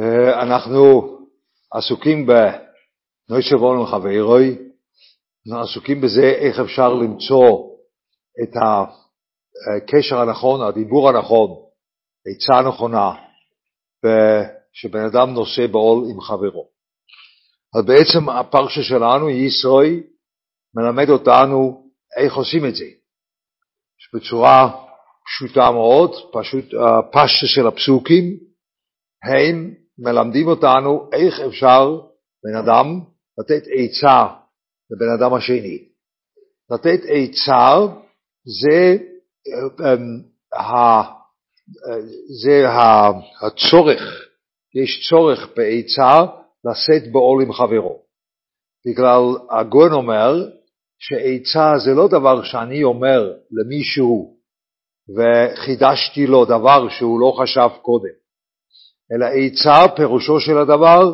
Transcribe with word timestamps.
אה, 0.00 0.42
אנחנו 0.42 1.12
עסוקים 1.72 2.26
בנוישה 2.26 3.56
וולן 3.56 3.86
חברוי, 3.86 4.58
אנחנו 5.46 5.62
עסוקים 5.62 6.00
בזה 6.00 6.22
איך 6.22 6.60
אפשר 6.60 6.88
למצוא 6.88 7.72
את 8.42 8.56
הקשר 9.76 10.18
הנכון, 10.18 10.62
הדיבור 10.62 11.08
הנכון, 11.08 11.50
עצה 12.26 12.58
הנכונה, 12.58 13.12
שבן 14.72 15.04
אדם 15.04 15.30
נושא 15.30 15.66
בעול 15.66 16.04
עם 16.10 16.20
חברו. 16.20 16.68
אז 17.78 17.84
בעצם 17.86 18.28
הפרשה 18.28 18.82
שלנו, 18.82 19.30
ישרוי, 19.30 20.02
מלמד 20.74 21.08
אותנו 21.08 21.86
איך 22.18 22.34
עושים 22.34 22.66
את 22.66 22.74
זה. 22.74 22.84
בצורה 24.14 24.70
פשוטה 25.26 25.70
מאוד, 25.70 26.10
פשוט 26.32 26.64
הפשטה 26.64 27.46
של 27.46 27.66
הפסוקים, 27.66 28.24
הם 29.22 29.74
מלמדים 29.98 30.48
אותנו 30.48 31.10
איך 31.12 31.40
אפשר 31.40 32.00
בן 32.44 32.56
אדם 32.58 33.00
לתת 33.38 33.62
עצה 33.66 34.26
לבן 34.90 35.12
אדם 35.18 35.34
השני. 35.34 35.88
לתת 36.70 37.00
עצה 37.08 37.76
זה, 38.44 38.96
אמ, 39.80 40.32
זה 42.42 42.64
הצורך, 43.46 44.02
יש 44.74 45.08
צורך 45.10 45.48
בעצה 45.56 46.24
לשאת 46.64 47.12
בעול 47.12 47.42
עם 47.42 47.52
חברו. 47.52 48.02
בגלל 48.86 49.22
הגון 49.50 49.92
אומר 49.92 50.34
שעצה 50.98 51.78
זה 51.84 51.90
לא 51.90 52.08
דבר 52.08 52.44
שאני 52.44 52.84
אומר 52.84 53.32
למישהו 53.50 54.36
וחידשתי 55.16 56.26
לו 56.26 56.44
דבר 56.44 56.88
שהוא 56.88 57.20
לא 57.20 57.36
חשב 57.42 57.68
קודם. 57.82 58.21
אלא 59.12 59.26
עצה 59.26 59.94
פירושו 59.96 60.40
של 60.40 60.58
הדבר, 60.58 61.12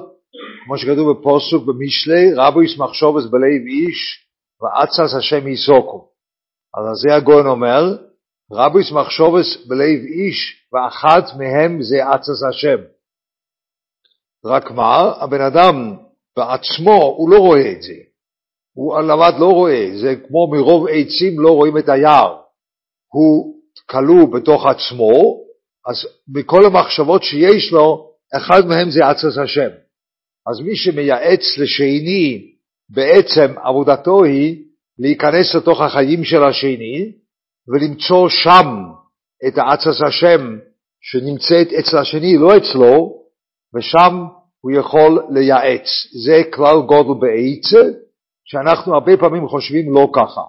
כמו 0.64 0.78
שכתוב 0.78 1.12
בפוסוק 1.12 1.64
במשלי, 1.64 2.34
רבו 2.36 2.62
ישמח 2.62 2.92
שובס 2.92 3.25
בלב 3.25 3.67
איש 3.67 4.27
ועצס 4.62 5.14
השם 5.19 5.48
יסוקו. 5.48 6.08
אז 6.77 6.97
זה 7.03 7.14
הגאון 7.14 7.47
אומר, 7.47 7.97
רבו 8.53 8.81
ישמח 8.81 9.11
שובס 9.11 9.67
בלב 9.67 10.00
איש 10.05 10.67
ואחת 10.73 11.25
מהם 11.39 11.83
זה 11.83 12.08
עצס 12.08 12.42
השם. 12.48 12.78
רק 14.45 14.70
מה, 14.70 15.12
הבן 15.20 15.41
אדם 15.41 15.97
בעצמו 16.36 17.14
הוא 17.17 17.30
לא 17.30 17.39
רואה 17.39 17.73
את 17.73 17.83
זה. 17.83 17.95
הוא 18.75 19.01
לבד 19.01 19.33
לא 19.39 19.47
רואה, 19.47 19.91
זה 20.01 20.14
כמו 20.28 20.51
מרוב 20.51 20.86
עצים 20.89 21.41
לא 21.41 21.51
רואים 21.51 21.78
את 21.78 21.89
היער. 21.89 22.36
הוא 23.12 23.55
כלוא 23.91 24.28
בתוך 24.33 24.67
עצמו, 24.67 25.41
אז 25.89 26.06
מכל 26.28 26.67
המחשבות 26.67 27.22
שיש 27.22 27.72
לו, 27.72 28.11
אחד 28.36 28.67
מהם 28.67 28.91
זה 28.91 29.06
עצת 29.06 29.39
השם. 29.44 29.70
אז 30.50 30.61
מי 30.61 30.77
שמייעץ 30.77 31.58
לשני, 31.58 32.53
בעצם 32.91 33.55
עבודתו 33.64 34.25
היא 34.25 34.64
להיכנס 34.98 35.55
לתוך 35.55 35.80
החיים 35.80 36.25
של 36.25 36.45
השני 36.45 37.12
ולמצוא 37.69 38.28
שם 38.28 38.67
את 39.48 39.58
העצת 39.58 40.06
השם 40.06 40.58
שנמצאת 41.00 41.72
אצל 41.72 41.98
השני, 41.98 42.36
לא 42.36 42.56
אצלו, 42.56 43.23
ושם 43.77 44.25
הוא 44.61 44.73
יכול 44.73 45.23
לייעץ. 45.30 45.89
זה 46.25 46.42
כלל 46.52 46.77
גודל 46.86 47.20
בעצה, 47.20 47.98
שאנחנו 48.45 48.95
הרבה 48.95 49.17
פעמים 49.17 49.48
חושבים 49.48 49.95
לא 49.95 50.08
ככה. 50.14 50.41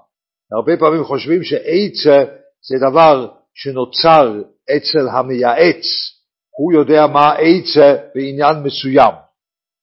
הרבה 0.57 0.77
פעמים 0.77 1.03
חושבים 1.03 1.43
שעצה 1.43 2.23
זה 2.69 2.75
דבר 2.89 3.27
שנוצר 3.53 4.41
אצל 4.77 5.09
המייעץ, 5.11 5.85
הוא 6.57 6.73
יודע 6.73 7.07
מה 7.07 7.25
העצה 7.25 7.95
בעניין 8.15 8.63
מסוים. 8.63 9.13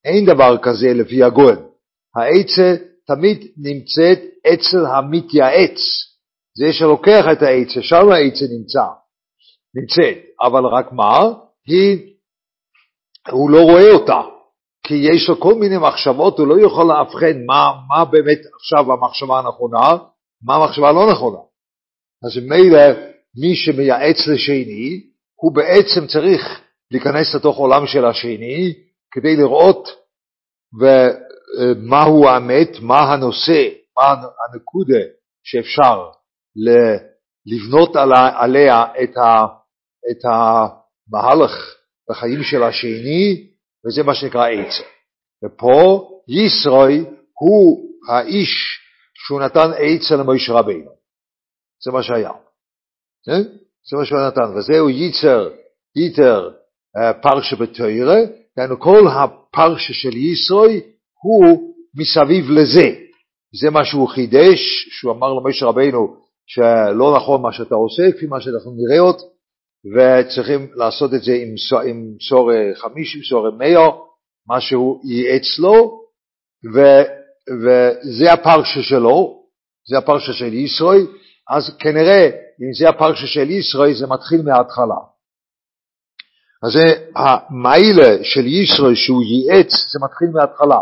אין 0.05 0.27
דבר 0.27 0.59
כזה 0.63 0.87
לפי 0.95 1.23
הגויין. 1.23 1.59
העצה 2.17 2.77
תמיד 3.07 3.53
נמצאת 3.57 4.21
אצל 4.53 4.87
המתייעץ. 4.87 5.79
זה 6.59 6.73
שלוקח 6.73 7.25
את 7.33 7.43
העצה, 7.43 7.83
שם 7.83 8.09
העצה 8.13 8.45
נמצא, 8.59 8.87
נמצאת. 9.75 10.19
אבל 10.43 10.65
רק 10.65 10.93
מה? 10.93 11.33
היא, 11.67 12.15
הוא 13.31 13.51
לא 13.51 13.63
רואה 13.63 13.93
אותה. 13.93 14.21
כי 14.87 14.95
יש 14.95 15.29
לו 15.29 15.41
כל 15.41 15.55
מיני 15.55 15.79
מחשבות, 15.79 16.39
הוא 16.39 16.47
לא 16.47 16.67
יכול 16.67 16.87
לאבחן 16.87 17.45
מה, 17.47 17.73
מה 17.89 18.05
באמת 18.05 18.39
עכשיו 18.55 18.93
המחשבה 18.93 19.39
הנכונה, 19.39 19.97
מה 20.43 20.55
המחשבה 20.55 20.89
הלא 20.89 21.13
נכונה. 21.13 21.39
אז 22.25 22.43
מילא 22.49 22.79
מי 23.41 23.57
שמייעץ 23.57 24.17
לשני, 24.33 25.07
הוא 25.35 25.55
בעצם 25.55 26.07
צריך 26.07 26.61
להיכנס 26.91 27.35
לתוך 27.35 27.57
עולם 27.57 27.87
של 27.87 28.05
השני 28.05 28.75
כדי 29.11 29.37
לראות 29.37 29.89
מהו 31.77 32.29
האמת, 32.29 32.69
מה 32.81 32.99
הנושא, 32.99 33.69
מה 33.97 34.05
הנקודה 34.13 35.05
שאפשר 35.45 36.09
לבנות 37.47 37.97
עליה 38.41 38.85
את, 40.11 40.25
המהלך 40.25 41.77
בחיים 42.11 42.43
של 42.43 42.63
השני, 42.63 43.51
וזה 43.87 44.03
מה 44.03 44.15
שנקרא 44.15 44.49
עצה. 44.49 44.83
ופה 45.45 46.09
ישרוי 46.29 47.05
הוא 47.33 47.91
האיש 48.09 48.81
שהוא 49.15 49.41
נתן 49.41 49.71
עצה 49.79 50.17
למשה 50.17 50.53
רבינו. 50.53 50.91
זה 51.85 51.93
מה 51.93 52.03
שהיה. 52.03 52.46
כן? 53.27 53.43
זה 53.91 53.97
מה 53.97 54.05
שהוא 54.05 54.21
נתן, 54.21 54.57
וזהו 54.57 54.89
ייצר, 54.89 55.51
ייתר 55.97 56.51
אה, 56.97 57.13
פרשה 57.15 57.57
בתוירה, 57.57 58.19
דהיינו 58.57 58.81
כל 58.81 59.09
הפרשה 59.09 59.93
של 59.93 60.17
ישרוי 60.17 60.81
הוא 61.23 61.75
מסביב 61.95 62.51
לזה. 62.51 62.95
זה 63.61 63.71
מה 63.71 63.85
שהוא 63.85 64.09
חידש, 64.09 64.89
שהוא 64.91 65.13
אמר 65.13 65.35
למשה 65.35 65.67
רבינו 65.67 66.17
שלא 66.47 67.17
נכון 67.17 67.43
מה 67.43 67.53
שאתה 67.53 67.75
עושה, 67.75 68.13
כפי 68.13 68.27
מה 68.27 68.41
שאנחנו 68.41 68.73
נראה 68.77 69.01
עוד, 69.01 69.17
וצריכים 69.95 70.69
לעשות 70.75 71.15
את 71.15 71.23
זה 71.23 71.33
עם, 71.33 71.55
עם 71.89 72.15
סור 72.29 72.51
חמישים, 72.75 73.23
סור 73.23 73.51
מאו, 73.51 74.07
מה 74.49 74.61
שהוא 74.61 75.01
ייעץ 75.05 75.59
לו, 75.59 76.01
ו, 76.75 76.79
וזה 77.63 78.33
הפרשה 78.33 78.83
שלו, 78.83 79.43
זה 79.89 79.99
הפרשה 79.99 80.33
של 80.33 80.55
ישרוי, 80.55 81.07
אז 81.51 81.77
כנראה 81.79 82.46
אם 82.63 82.73
זה 82.79 82.89
הפרשה 82.89 83.27
של 83.27 83.51
ישראל, 83.51 83.95
זה 83.95 84.07
מתחיל 84.07 84.43
מההתחלה. 84.43 85.01
אז 86.63 86.73
זה 86.73 87.05
המיילה 87.17 88.25
של 88.25 88.47
ישראל 88.47 88.95
שהוא 88.95 89.23
ייעץ, 89.23 89.71
זה 89.93 89.99
מתחיל 90.05 90.29
מההתחלה. 90.35 90.81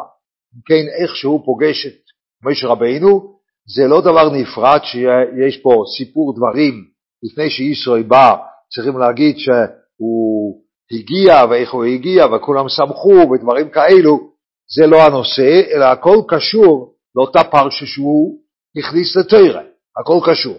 אם 0.55 0.61
כן, 0.67 1.03
איך 1.03 1.17
שהוא 1.17 1.45
פוגש 1.45 1.87
את 1.87 2.01
משה 2.45 2.67
רבינו, 2.69 3.35
זה 3.77 3.87
לא 3.87 4.01
דבר 4.01 4.31
נפרד 4.31 4.81
שיש 4.85 5.57
פה 5.63 5.85
סיפור 5.97 6.37
דברים. 6.37 6.85
לפני 7.23 7.51
שישראל 7.51 8.03
בא, 8.03 8.37
צריכים 8.75 8.99
להגיד 8.99 9.37
שהוא 9.39 10.63
הגיע 10.93 11.45
ואיך 11.51 11.73
הוא 11.73 11.85
הגיע 11.85 12.27
וכולם 12.27 12.69
שמחו 12.69 13.31
ודברים 13.31 13.71
כאלו, 13.71 14.31
זה 14.77 14.87
לא 14.87 15.03
הנושא, 15.03 15.63
אלא 15.75 15.85
הכל 15.85 16.17
קשור 16.29 16.95
לאותה 17.17 17.45
פרשה 17.45 17.87
שהוא 17.87 18.39
הכניס 18.79 19.17
לתרא, 19.17 19.63
הכל 20.01 20.19
קשור. 20.31 20.57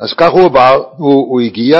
אז 0.00 0.14
כך 0.18 0.30
הוא 0.32 0.48
בא, 0.48 0.70
הוא, 0.96 1.30
הוא 1.30 1.40
הגיע, 1.40 1.78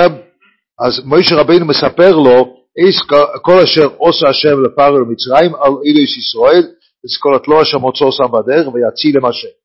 אז 0.79 1.05
מוישה 1.05 1.35
רבינו 1.35 1.65
מספר 1.65 2.11
לו, 2.11 2.55
איס 2.77 2.95
כל 3.41 3.59
אשר 3.63 3.87
עושה 3.97 4.27
השם 4.29 4.63
לפרעה 4.63 4.89
למצרים, 4.89 5.55
על 5.55 5.71
אילוס 5.85 6.17
ישראל, 6.17 6.63
וסקולת 7.05 7.47
לו 7.47 7.61
אשר 7.61 7.77
מוצאו 7.77 8.11
שם 8.11 8.23
בדרך, 8.31 8.67
ויצילם 8.73 9.25
השם. 9.25 9.55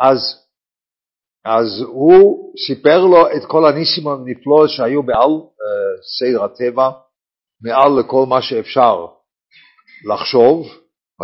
אז, 0.00 0.18
אז 1.44 1.82
הוא 1.86 2.52
סיפר 2.66 2.98
לו 3.04 3.26
את 3.26 3.44
כל 3.46 3.66
הניסים 3.66 4.08
הנפלאות 4.08 4.70
שהיו 4.70 5.02
מעל 5.02 5.30
uh, 5.30 6.18
סדר 6.18 6.44
הטבע, 6.44 6.90
מעל 7.62 8.00
לכל 8.00 8.26
מה 8.28 8.42
שאפשר 8.42 9.06
לחשוב, 10.12 10.66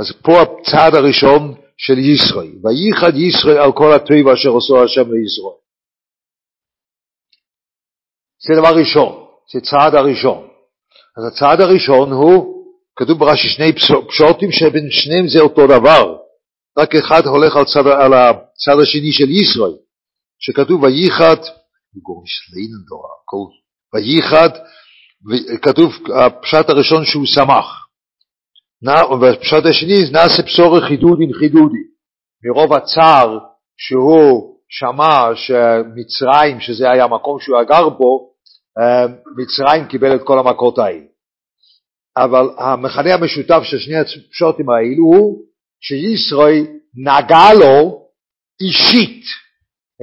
אז 0.00 0.12
פה 0.22 0.32
הצעד 0.42 0.94
הראשון 0.94 1.54
של 1.76 1.98
ישראל, 1.98 2.54
וייחד 2.64 3.16
ישראל 3.16 3.58
על 3.58 3.72
כל 3.72 3.92
הטבע 3.92 4.32
אשר 4.32 4.56
עשו 4.56 4.84
השם 4.84 5.12
לישראל. 5.12 5.62
זה 8.46 8.54
דבר 8.60 8.78
ראשון, 8.80 9.26
זה 9.52 9.60
צעד 9.60 9.94
הראשון. 9.94 10.48
אז 11.18 11.24
הצעד 11.32 11.60
הראשון 11.60 12.12
הוא, 12.12 12.64
כתוב 12.96 13.18
ברש"י 13.18 13.48
שני 13.48 13.72
פשוטים 14.08 14.52
שבין 14.52 14.90
שניהם 14.90 15.28
זה 15.28 15.40
אותו 15.40 15.66
דבר, 15.66 16.16
רק 16.78 16.94
אחד 16.94 17.26
הולך 17.26 17.56
על, 17.56 17.64
צד, 17.64 17.86
על 17.86 18.12
הצד 18.12 18.80
השני 18.82 19.12
של 19.12 19.30
ישראל, 19.30 19.76
שכתוב 20.38 20.82
וייחד, 20.82 21.36
וייחד, 23.94 24.48
כתוב 25.62 25.92
הפשט 26.16 26.70
הראשון 26.70 27.04
שהוא 27.04 27.26
שמח, 27.26 27.86
והפשט 29.20 29.66
השני 29.70 30.10
נעשה 30.12 30.42
בשורי 30.42 30.80
חידודין 30.88 31.32
חידודי, 31.32 31.84
מרוב 32.44 32.72
הצער 32.72 33.38
שהוא 33.76 34.56
שמע 34.68 35.34
שמצרים, 35.34 36.60
שזה 36.60 36.90
היה 36.90 37.04
המקום 37.04 37.40
שהוא 37.40 37.62
גר 37.62 37.88
בו, 37.88 38.31
מצרים 39.36 39.86
קיבל 39.88 40.16
את 40.16 40.20
כל 40.24 40.38
המכות 40.38 40.78
האלה. 40.78 41.04
אבל 42.16 42.46
המכנה 42.58 43.14
המשותף 43.14 43.60
של 43.62 43.78
שני 43.78 43.96
הפשוטים 43.96 44.70
האלו 44.70 45.04
הוא 45.04 45.44
שישראל 45.80 46.66
נגע 46.94 47.54
לו 47.60 48.08
אישית 48.60 49.24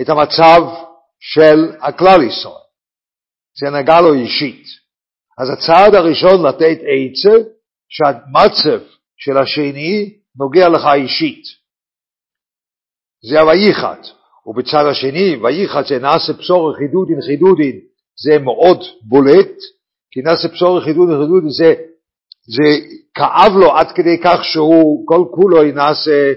את 0.01 0.09
המצב 0.09 0.61
של 1.19 1.71
הכלל 1.81 2.23
ישראל. 2.23 2.69
זה 3.59 3.69
נגע 3.69 4.01
לו 4.01 4.13
אישית. 4.13 4.63
אז 5.39 5.49
הצעד 5.49 5.95
הראשון 5.95 6.45
לתת 6.45 6.77
עצה, 6.81 7.49
שהמצב 7.89 8.85
של 9.17 9.37
השני 9.37 10.13
נוגע 10.35 10.69
לך 10.69 10.85
אישית. 10.93 11.43
זה 13.29 13.39
הוויחד. 13.39 14.01
ובצד 14.45 14.85
השני, 14.91 15.35
ויחד 15.35 15.85
זה 15.87 15.99
נעשה 15.99 16.33
בשורך 16.33 16.77
חידודין 16.77 17.21
חידודין, 17.27 17.79
זה 18.23 18.39
מאוד 18.39 18.83
בולט, 19.01 19.51
כי 20.11 20.21
נעשה 20.21 20.47
בשורך 20.47 20.83
חידודין 20.83 21.15
חידודין 21.21 21.49
זה, 21.49 21.73
זה 22.47 22.85
כאב 23.13 23.51
לו 23.57 23.75
עד 23.75 23.91
כדי 23.91 24.17
כך 24.23 24.39
שהוא 24.43 25.07
כל 25.07 25.25
כולו 25.31 25.63
נעשה, 25.63 26.33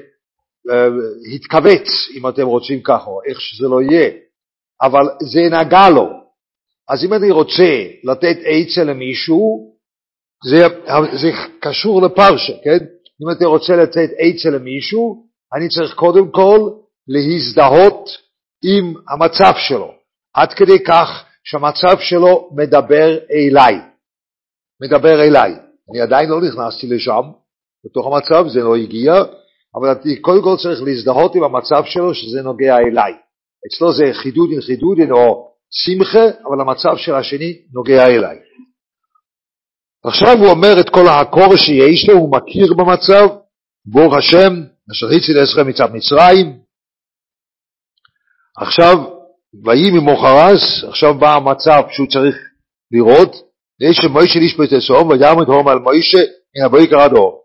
אה, 0.71 0.87
התכווץ, 1.35 1.89
אם 2.17 2.29
אתם 2.29 2.47
רוצים 2.47 2.81
ככה, 2.83 3.11
איך 3.29 3.41
שזה 3.41 3.69
לא 3.69 3.83
יהיה, 3.83 4.11
אבל 4.83 5.07
זה 5.33 5.41
נגע 5.57 5.91
לו. 5.91 6.09
אז 6.89 7.05
אם 7.05 7.15
אני 7.15 7.31
רוצה 7.31 7.87
לתת 8.05 8.37
עצה 8.45 8.85
למישהו, 8.85 9.73
זה, 10.45 10.67
זה 11.23 11.31
קשור 11.61 12.03
לפרשה, 12.03 12.53
כן? 12.65 12.79
אם 13.23 13.31
אתה 13.37 13.47
רוצה 13.47 13.77
לתת 13.77 14.09
עצה 14.19 14.51
למישהו, 14.51 15.27
אני 15.55 15.69
צריך 15.69 15.95
קודם 15.95 16.31
כל 16.31 16.71
להזדהות 17.09 18.11
עם 18.65 18.95
המצב 19.09 19.53
שלו, 19.57 19.93
עד 20.35 20.53
כדי 20.53 20.85
כך 20.85 21.25
שהמצב 21.45 22.01
שלו 22.01 22.51
מדבר 22.57 23.19
אליי. 23.31 23.75
מדבר 24.83 25.23
אליי. 25.23 25.53
אני 25.91 26.01
עדיין 26.01 26.31
לא 26.31 26.41
נכנסתי 26.41 26.87
לשם, 26.87 27.23
בתוך 27.85 28.07
המצב, 28.07 28.49
זה 28.49 28.61
לא 28.61 28.77
הגיע, 28.77 29.13
אבל 29.75 29.89
אני 29.89 30.21
קודם 30.21 30.43
כל 30.43 30.57
צריך 30.63 30.83
להזדהות 30.83 31.35
עם 31.35 31.43
המצב 31.43 31.83
שלו 31.85 32.15
שזה 32.15 32.43
נוגע 32.43 32.77
אליי. 32.77 33.13
אצלו 33.67 33.93
זה 33.93 34.05
חידודין 34.13 34.61
חידודין 34.61 35.13
או 35.13 35.53
שמחה, 35.71 36.25
אבל 36.49 36.61
המצב 36.61 36.97
של 36.97 37.15
השני 37.15 37.63
נוגע 37.73 38.07
אליי. 38.07 38.39
עכשיו 40.05 40.37
הוא 40.39 40.51
אומר 40.51 40.81
את 40.81 40.91
כל 40.91 41.09
הקורא 41.09 41.57
שיש 41.57 42.09
לו, 42.09 42.15
הוא 42.15 42.37
מכיר 42.37 42.75
במצב, 42.75 43.27
ברוך 43.87 44.15
השם, 44.15 44.53
אשר 44.93 45.07
הציל 45.07 45.45
אסכם 45.45 45.69
מצד 45.69 45.89
מצרים. 45.93 46.59
עכשיו, 48.57 48.97
ויהי 49.65 49.91
ממוחרס, 49.91 50.85
עכשיו 50.89 51.15
בא 51.21 51.31
המצב 51.37 51.83
שהוא 51.91 52.09
צריך 52.09 52.37
לראות, 52.93 53.33
יש 53.81 53.97
שמוישה 54.03 54.39
לשפוט 54.45 54.73
אסום, 54.79 55.09
ויאמר 55.09 55.45
הום 55.53 55.69
על 55.69 55.79
מוישה 55.79 56.23
מן 56.53 56.65
הבויקר 56.65 57.01
עד 57.01 57.13
אור. 57.13 57.43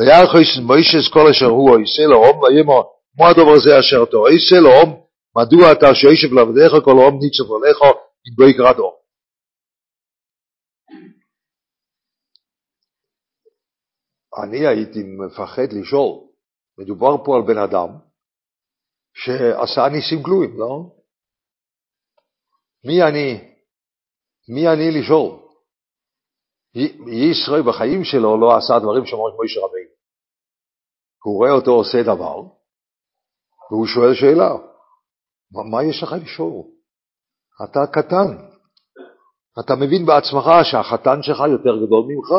ויחס 0.00 0.50
מוישה 0.66 0.98
את 0.98 1.12
כל 1.12 1.26
אשר 1.30 1.46
הוא 1.46 1.70
עושה 1.70 2.02
לאום, 2.12 2.36
ויאמר, 2.42 2.82
מה 3.18 3.26
הדבר 3.30 3.52
הזה 3.56 3.80
אשר 3.80 4.02
אתה 4.08 4.16
עושה 4.16 4.56
לאום, 4.66 4.88
מדוע 5.36 5.72
אתה 5.72 5.94
שיושב 5.94 6.34
לעבדיך 6.34 6.72
כל 6.84 6.96
אום 7.02 7.14
ניצוף 7.22 7.48
עליך 7.56 7.78
עם 8.26 8.34
בויקר 8.36 8.66
עד 8.66 8.78
אור. 8.78 9.02
אני 14.42 14.66
הייתי 14.66 15.00
מפחד 15.02 15.72
לשאול, 15.72 16.12
מדובר 16.78 17.24
פה 17.24 17.36
על 17.36 17.42
בן 17.42 17.58
אדם 17.58 17.88
שעשה 19.14 19.88
ניסים 19.88 20.22
גלויים, 20.22 20.58
לא? 20.58 21.01
מי 22.84 23.02
אני? 23.02 23.54
מי 24.48 24.68
אני 24.68 25.00
לשאול? 25.00 25.42
ישראל 27.30 27.62
בחיים 27.62 28.04
שלו 28.04 28.40
לא 28.40 28.56
עשה 28.56 28.78
דברים 28.78 29.06
שאומרים 29.06 29.34
כמו 29.34 29.42
איש 29.42 29.56
רבינו. 29.56 29.92
הוא 31.24 31.36
רואה 31.38 31.50
אותו 31.50 31.70
עושה 31.70 32.02
דבר, 32.02 32.36
והוא 33.70 33.86
שואל 33.86 34.14
שאלה, 34.14 34.50
מה, 35.70 35.84
יש 35.84 36.02
לך 36.02 36.12
לשאול? 36.22 36.64
אתה 37.64 37.80
קטן, 37.92 38.28
אתה 39.60 39.74
מבין 39.76 40.06
בעצמך 40.06 40.46
שהחתן 40.62 41.22
שלך 41.22 41.38
יותר 41.38 41.86
גדול 41.86 42.04
ממך. 42.08 42.30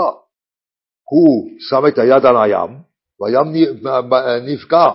הוא 1.12 1.50
שם 1.60 1.88
את 1.88 1.98
היד 1.98 2.26
על 2.26 2.38
הים, 2.38 2.82
והים 3.20 3.48
נפגע. 4.48 4.88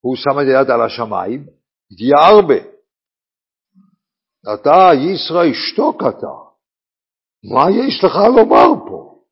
הוא 0.00 0.16
שם 0.16 0.40
את 0.40 0.46
היד 0.46 0.70
על 0.70 0.80
השמיים, 0.82 1.46
הגיע 1.92 2.16
הרבה. 2.18 2.71
אתה, 4.54 4.88
ישראל, 5.14 5.52
שתוק 5.54 6.02
אתה. 6.02 6.34
מה 7.54 7.64
יש 7.70 8.04
לך 8.04 8.16
לומר 8.36 8.88
פה? 8.88 9.22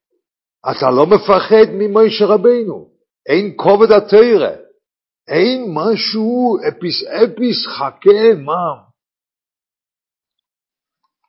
אתה 0.71 0.91
לא 0.91 1.07
מפחד 1.07 1.67
ממשה 1.73 2.25
רבינו. 2.27 2.91
אין 3.29 3.55
כובד 3.57 3.93
התרא. 3.93 4.57
אין 5.29 5.65
משהו 5.75 6.59
אפיס 6.69 7.05
אפיס 7.07 7.67
חכה 7.67 8.35
מה. 8.45 8.91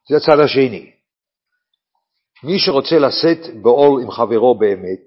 זה 0.10 0.18
הצד 0.18 0.40
השני. 0.46 0.92
מי 2.44 2.60
שרוצה 2.60 2.96
לשאת 3.00 3.62
בעול 3.62 4.02
עם 4.02 4.12
חברו 4.12 4.60
באמת, 4.60 5.06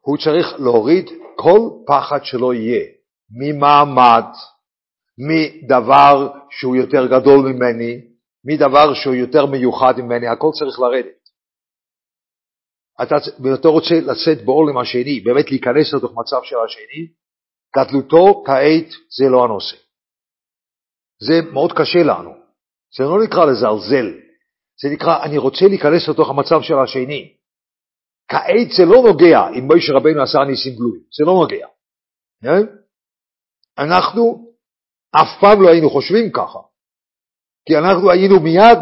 הוא 0.00 0.18
צריך 0.18 0.60
להוריד 0.60 1.10
כל 1.36 1.60
פחד 1.86 2.18
שלא 2.22 2.54
יהיה, 2.54 2.84
ממעמד, 3.30 4.24
מדבר 5.18 6.32
שהוא 6.50 6.76
יותר 6.76 7.06
גדול 7.06 7.52
ממני, 7.52 8.00
מדבר 8.44 8.94
שהוא 8.94 9.14
יותר 9.14 9.46
מיוחד 9.46 9.94
ממני, 9.98 10.28
הכל 10.28 10.50
צריך 10.58 10.80
לרדת. 10.80 11.26
אתה, 13.02 13.14
אתה 13.54 13.68
רוצה 13.68 13.94
לשאת 14.00 14.44
בעול 14.44 14.70
עם 14.70 14.78
השני, 14.78 15.20
באמת 15.20 15.50
להיכנס 15.50 15.94
לתוך 15.94 16.12
מצב 16.16 16.40
של 16.42 16.56
השני, 16.66 17.08
גדלותו 17.76 18.42
כעת 18.46 18.88
זה 19.18 19.24
לא 19.30 19.44
הנושא. 19.44 19.76
זה 21.20 21.52
מאוד 21.52 21.72
קשה 21.72 22.02
לנו. 22.02 22.30
זה 22.96 23.04
לא 23.04 23.24
נקרא 23.24 23.44
לזלזל, 23.44 24.20
זה 24.82 24.88
נקרא, 24.92 25.24
אני 25.24 25.38
רוצה 25.38 25.68
להיכנס 25.68 26.08
לתוך 26.08 26.28
המצב 26.30 26.62
של 26.62 26.74
השני. 26.84 27.36
כעת 28.28 28.68
זה 28.76 28.84
לא 28.84 29.02
נוגע 29.08 29.48
אם 29.58 29.64
מוישה 29.66 29.92
רבנו 29.92 30.22
עשה 30.22 30.38
ניסים 30.38 30.74
גלויים, 30.74 31.02
זה 31.18 31.24
לא 31.24 31.32
נוגע. 31.32 31.66
כן? 32.42 32.66
אנחנו 33.78 34.45
אף 35.22 35.40
פעם 35.40 35.62
לא 35.62 35.68
היינו 35.68 35.90
חושבים 35.90 36.32
ככה, 36.32 36.58
כי 37.66 37.78
אנחנו 37.78 38.10
היינו 38.10 38.40
מיד 38.40 38.78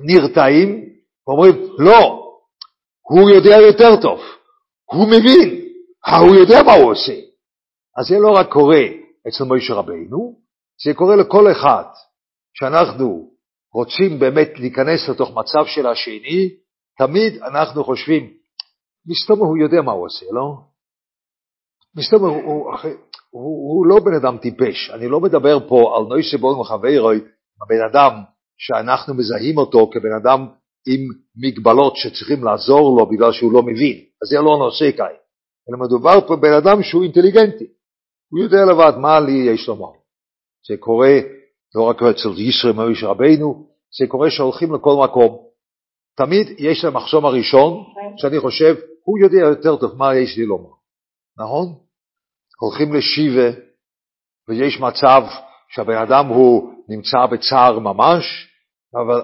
נרתעים 0.00 0.84
ואומרים, 1.26 1.54
לא, 1.78 2.22
הוא 3.02 3.30
יודע 3.30 3.56
יותר 3.68 4.02
טוב, 4.02 4.20
הוא 4.84 5.06
מבין, 5.06 5.66
הוא 6.20 6.36
יודע 6.36 6.62
מה 6.66 6.72
הוא 6.72 6.90
עושה. 6.92 7.12
אז 7.98 8.06
זה 8.08 8.18
לא 8.18 8.30
רק 8.30 8.52
קורה 8.52 8.82
אצל 9.28 9.44
מוישה 9.44 9.74
רבנו, 9.74 10.36
זה 10.84 10.94
קורה 10.94 11.16
לכל 11.16 11.52
אחד 11.52 11.84
שאנחנו 12.54 13.30
רוצים 13.74 14.18
באמת 14.18 14.48
להיכנס 14.56 15.08
לתוך 15.08 15.30
מצב 15.30 15.66
של 15.66 15.86
השני, 15.86 16.50
תמיד 16.98 17.42
אנחנו 17.42 17.84
חושבים, 17.84 18.32
מסתובב 19.06 19.42
הוא 19.42 19.58
יודע 19.58 19.82
מה 19.82 19.92
הוא 19.92 20.06
עושה, 20.06 20.26
לא? 20.32 20.54
מסתובב 21.96 22.24
הוא, 22.24 22.42
הוא, 22.42 22.72
הוא, 23.42 23.76
הוא 23.76 23.86
לא 23.86 24.00
בן 24.04 24.14
אדם 24.14 24.38
טיפש, 24.38 24.90
אני 24.90 25.08
לא 25.08 25.20
מדבר 25.20 25.68
פה 25.68 25.96
על 25.96 26.02
נוי 26.02 26.22
שבו 26.22 26.60
מחברוי, 26.60 27.20
הבן 27.62 27.82
אדם 27.90 28.12
שאנחנו 28.58 29.14
מזהים 29.14 29.58
אותו 29.58 29.90
כבן 29.92 30.12
אדם 30.22 30.46
עם 30.88 31.00
מגבלות 31.36 31.96
שצריכים 31.96 32.44
לעזור 32.44 32.98
לו 32.98 33.06
בגלל 33.06 33.32
שהוא 33.32 33.52
לא 33.52 33.62
מבין, 33.62 33.96
אז 34.22 34.28
זה 34.28 34.36
לא 34.36 34.56
נושא 34.58 34.96
כאן, 34.96 35.14
אלא 35.68 35.78
מדובר 35.78 36.26
פה 36.26 36.36
בן 36.36 36.52
אדם 36.52 36.82
שהוא 36.82 37.02
אינטליגנטי, 37.02 37.66
הוא 38.30 38.40
יודע 38.40 38.64
לבד 38.64 38.98
מה 38.98 39.20
לי 39.20 39.32
יש 39.32 39.68
לומר. 39.68 39.92
זה 40.68 40.76
קורה 40.80 41.14
לא 41.74 41.82
רק 41.82 42.02
אצל 42.02 42.40
ישראל 42.40 42.72
מויש 42.72 43.04
רבינו, 43.04 43.66
זה 43.98 44.06
קורה 44.08 44.30
שהולכים 44.30 44.74
לכל 44.74 45.04
מקום. 45.04 45.38
תמיד 46.16 46.46
יש 46.58 46.84
להם 46.84 46.96
מחסום 46.96 47.24
הראשון, 47.24 47.84
שאני 48.16 48.40
חושב, 48.40 48.74
הוא 49.04 49.18
יודע 49.18 49.38
יותר 49.38 49.76
טוב 49.76 49.96
מה 49.96 50.16
יש 50.16 50.36
לי 50.38 50.46
לומר, 50.46 50.70
נכון? 51.38 51.85
הולכים 52.60 52.94
לשיבה, 52.94 53.60
ויש 54.48 54.80
מצב 54.80 55.22
שהבן 55.68 55.96
אדם 55.96 56.26
הוא 56.26 56.72
נמצא 56.88 57.26
בצער 57.32 57.78
ממש, 57.78 58.48
אבל 58.94 59.22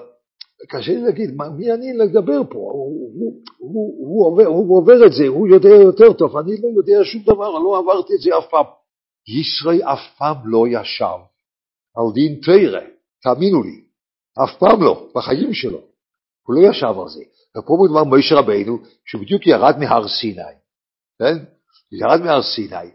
קשה 0.69 0.93
לי 0.93 1.01
להגיד, 1.01 1.31
מי 1.57 1.73
אני 1.73 1.93
לדבר 1.93 2.43
פה? 2.51 2.59
הוא, 2.59 3.13
הוא, 3.19 3.43
הוא, 3.59 4.07
הוא, 4.07 4.27
עובר, 4.27 4.47
הוא 4.47 4.79
עובר 4.79 5.07
את 5.07 5.13
זה, 5.13 5.27
הוא 5.27 5.49
יודע 5.49 5.69
יותר 5.69 6.13
טוב, 6.13 6.37
אני 6.37 6.53
לא 6.63 6.69
יודע 6.77 7.05
שום 7.05 7.23
דבר, 7.23 7.59
לא 7.59 7.79
עברתי 7.79 8.15
את 8.15 8.21
זה 8.21 8.31
אף 8.39 8.51
פעם. 8.51 8.65
ישראל 9.29 9.83
אף 9.83 10.01
פעם 10.19 10.37
לא 10.45 10.65
ישב 10.69 11.19
על 11.97 12.05
דין 12.15 12.41
תרא, 12.43 12.81
תאמינו 13.23 13.63
לי, 13.63 13.85
אף 14.45 14.59
פעם 14.59 14.83
לא, 14.83 15.07
בחיים 15.15 15.55
שלו. 15.55 15.79
הוא 16.47 16.55
לא 16.55 16.71
ישב 16.71 17.01
על 17.01 17.09
זה. 17.09 17.23
ופה 17.59 17.79
מדובר 17.85 18.05
מוישה 18.05 18.35
רבינו, 18.35 18.79
שבדיוק 19.05 19.47
ירד 19.47 19.79
מהר 19.79 20.09
סיני, 20.09 20.43
כן? 21.19 21.45
ירד 21.93 22.21
מהר 22.21 22.43
סיני, 22.43 22.91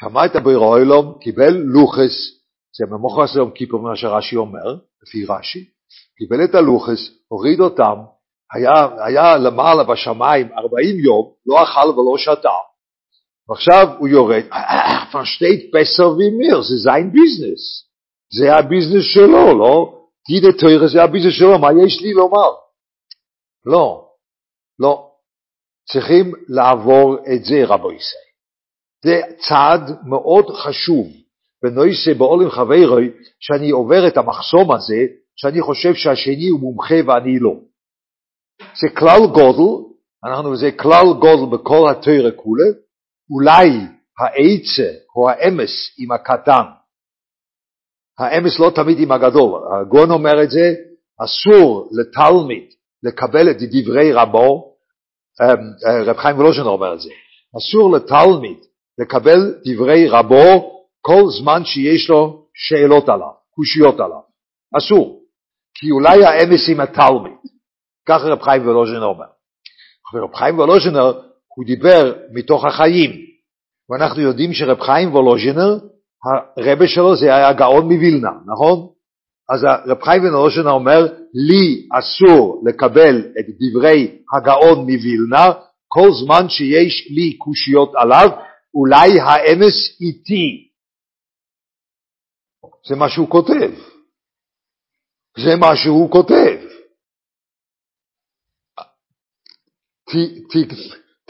שמע 0.00 0.26
את 0.26 0.36
הביר 0.36 0.58
אוילום, 0.58 1.18
קיבל 1.20 1.54
לוחס, 1.56 2.14
זה 2.76 2.86
ממוחס 2.86 3.34
ליום 3.36 3.50
כיפור, 3.50 3.80
מה 3.80 3.96
שרש"י 3.96 4.36
אומר, 4.36 4.76
לפי 5.02 5.26
רש"י, 5.28 5.64
קיבל 6.18 6.44
את 6.44 6.54
הלוחס, 6.54 6.98
הוריד 7.28 7.60
אותם, 7.60 7.96
היה, 8.54 8.88
היה 9.06 9.36
למעלה 9.36 9.84
בשמיים 9.84 10.48
40 10.52 10.98
יום, 10.98 11.32
לא 11.46 11.62
אכל 11.62 11.88
ולא 11.88 12.18
שתה, 12.18 12.56
ועכשיו 13.48 13.86
הוא 13.98 14.08
יורד, 14.08 14.44
besser 15.74 16.10
wie 16.18 16.30
mir, 16.40 16.60
זה 16.62 16.76
זין 16.76 17.12
ביזנס, 17.12 17.62
זה 18.32 18.54
הביזנס 18.54 19.04
שלו, 19.14 19.58
לא? 19.58 20.00
תידה 20.26 20.48
תוירה 20.60 20.88
זה 20.88 21.02
הביזנס 21.02 21.32
שלו, 21.32 21.58
מה 21.58 21.68
יש 21.86 22.00
לי 22.02 22.12
לומר? 22.12 22.50
לא, 23.66 24.08
לא. 24.78 25.10
צריכים 25.92 26.32
לעבור 26.48 27.14
את 27.14 27.44
זה 27.44 27.64
רבו 27.66 27.92
ישראל. 27.92 28.29
זה 29.04 29.20
צעד 29.48 29.98
מאוד 30.06 30.46
חשוב. 30.50 31.06
בנויסה 31.62 32.14
בעולם 32.18 32.50
חברוי, 32.50 33.10
שאני 33.40 33.70
עובר 33.70 34.08
את 34.08 34.16
המחסום 34.16 34.72
הזה, 34.72 35.06
שאני 35.36 35.60
חושב 35.60 35.94
שהשני 35.94 36.48
הוא 36.48 36.60
מומחה 36.60 36.94
ואני 37.06 37.38
לא. 37.38 37.54
זה 38.80 38.88
כלל 38.96 39.20
גודל, 39.34 39.84
אנחנו, 40.24 40.56
זה 40.56 40.70
כלל 40.72 41.06
גודל 41.20 41.56
בכל 41.56 41.90
התוירה 41.90 42.30
כולה, 42.30 42.64
אולי 43.30 43.68
העצה 44.18 44.90
או 45.16 45.30
האמס 45.30 45.70
עם 45.98 46.12
הקטן, 46.12 46.64
האמס 48.18 48.60
לא 48.60 48.70
תמיד 48.74 48.98
עם 49.00 49.12
הגדול, 49.12 49.60
הגון 49.72 50.10
אומר 50.10 50.42
את 50.42 50.50
זה, 50.50 50.74
אסור 51.24 51.88
לתלמיד 51.92 52.64
לקבל 53.02 53.50
את 53.50 53.56
דברי 53.60 54.12
רבו, 54.12 54.76
אמ, 55.42 55.46
אה, 55.86 56.02
רב 56.02 56.16
חיים 56.16 56.38
ולוז'נר 56.38 56.68
אומר 56.68 56.94
את 56.94 57.00
זה, 57.00 57.10
אסור 57.58 57.92
לתלמיד 57.96 58.58
לקבל 59.00 59.54
דברי 59.66 60.08
רבו 60.08 60.72
כל 61.00 61.22
זמן 61.40 61.64
שיש 61.64 62.10
לו 62.10 62.46
שאלות 62.54 63.08
עליו, 63.08 63.32
קושיות 63.54 63.94
עליו, 63.94 64.20
אסור, 64.78 65.20
כי 65.74 65.90
אולי 65.90 66.24
האמס 66.24 66.68
עם 66.68 66.80
התלמיד, 66.80 67.36
ככה 68.08 68.28
רב 68.28 68.42
חיים 68.42 68.68
ולוז'נר 68.68 69.04
אומר. 69.04 69.26
ורב 70.14 70.34
חיים 70.34 70.58
ולוז'נר 70.58 71.12
הוא 71.56 71.66
דיבר 71.66 72.12
מתוך 72.32 72.64
החיים, 72.64 73.10
ואנחנו 73.90 74.22
יודעים 74.22 74.52
שרב 74.52 74.80
חיים 74.80 75.14
וולוז'ינר, 75.14 75.78
הרבה 76.56 76.86
שלו 76.86 77.16
זה 77.16 77.34
היה 77.34 77.52
גאון 77.52 77.84
מווילנה, 77.84 78.30
נכון? 78.46 78.88
אז 79.50 79.64
רב 79.86 80.02
חיים 80.02 80.24
וולוז'ינר 80.24 80.70
אומר, 80.70 81.06
לי 81.34 81.88
אסור 81.98 82.62
לקבל 82.66 83.16
את 83.18 83.44
דברי 83.60 84.18
הגאון 84.36 84.78
מווילנה 84.78 85.52
כל 85.88 86.08
זמן 86.24 86.48
שיש 86.48 87.08
לי 87.10 87.36
קושיות 87.36 87.92
עליו, 87.94 88.28
אולי 88.74 89.20
האמס 89.20 90.00
איתי. 90.00 90.70
זה 92.88 92.96
מה 92.96 93.08
שהוא 93.08 93.30
כותב. 93.30 93.70
זה 95.38 95.56
מה 95.60 95.76
שהוא 95.76 96.10
כותב. 96.12 96.56
ת, 100.04 100.12
ת, 100.50 100.56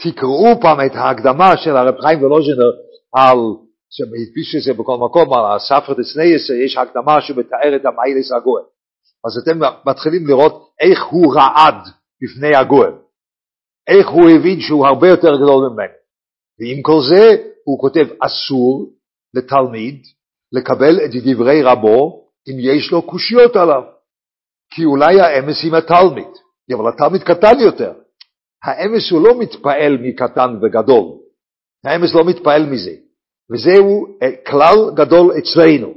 תקראו 0.01 0.61
פעם 0.61 0.77
את 0.85 0.95
ההקדמה 0.95 1.57
של 1.57 1.77
הרב 1.77 2.01
חיים 2.01 2.23
ולוז'נר 2.23 2.71
על, 3.13 3.37
שהדפיס 3.89 4.55
את 4.57 4.63
זה 4.63 4.73
בכל 4.73 4.97
מקום, 5.05 5.33
על 5.33 5.55
הספרא 5.55 5.93
דצניעותא, 5.93 6.49
יש 6.65 6.77
הקדמה 6.77 7.21
שמתאר 7.21 7.75
את 7.75 7.85
המעלות 7.85 8.31
הגאון. 8.31 8.63
אז 9.25 9.37
אתם 9.43 9.59
מתחילים 9.85 10.27
לראות 10.27 10.73
איך 10.79 11.03
הוא 11.03 11.35
רעד 11.35 11.81
בפני 12.21 12.55
הגאון. 12.55 12.93
איך 13.87 14.07
הוא 14.09 14.29
הבין 14.29 14.59
שהוא 14.61 14.87
הרבה 14.87 15.07
יותר 15.07 15.35
גדול 15.35 15.69
ממנו. 15.69 16.00
ועם 16.61 16.81
כל 16.81 16.99
זה 17.09 17.35
הוא 17.63 17.79
כותב 17.79 18.07
אסור 18.19 18.89
לתלמיד 19.33 20.03
לקבל 20.51 21.05
את 21.05 21.09
דברי 21.13 21.63
רבו 21.63 22.27
אם 22.49 22.55
יש 22.59 22.91
לו 22.91 23.01
קושיות 23.01 23.55
עליו. 23.55 23.81
כי 24.73 24.85
אולי 24.85 25.21
האמת 25.21 25.55
עם 25.67 25.73
התלמיד, 25.73 26.27
אבל 26.77 26.89
התלמיד 26.89 27.23
קטן 27.23 27.59
יותר. 27.59 27.93
האמס 28.63 29.11
הוא 29.11 29.21
לא 29.21 29.39
מתפעל 29.39 29.97
מקטן 30.01 30.59
וגדול, 30.61 31.05
האמס 31.85 32.13
לא 32.13 32.25
מתפעל 32.25 32.65
מזה, 32.65 32.91
וזהו 33.51 34.17
כלל 34.47 34.75
גדול 34.95 35.33
אצלנו. 35.37 35.93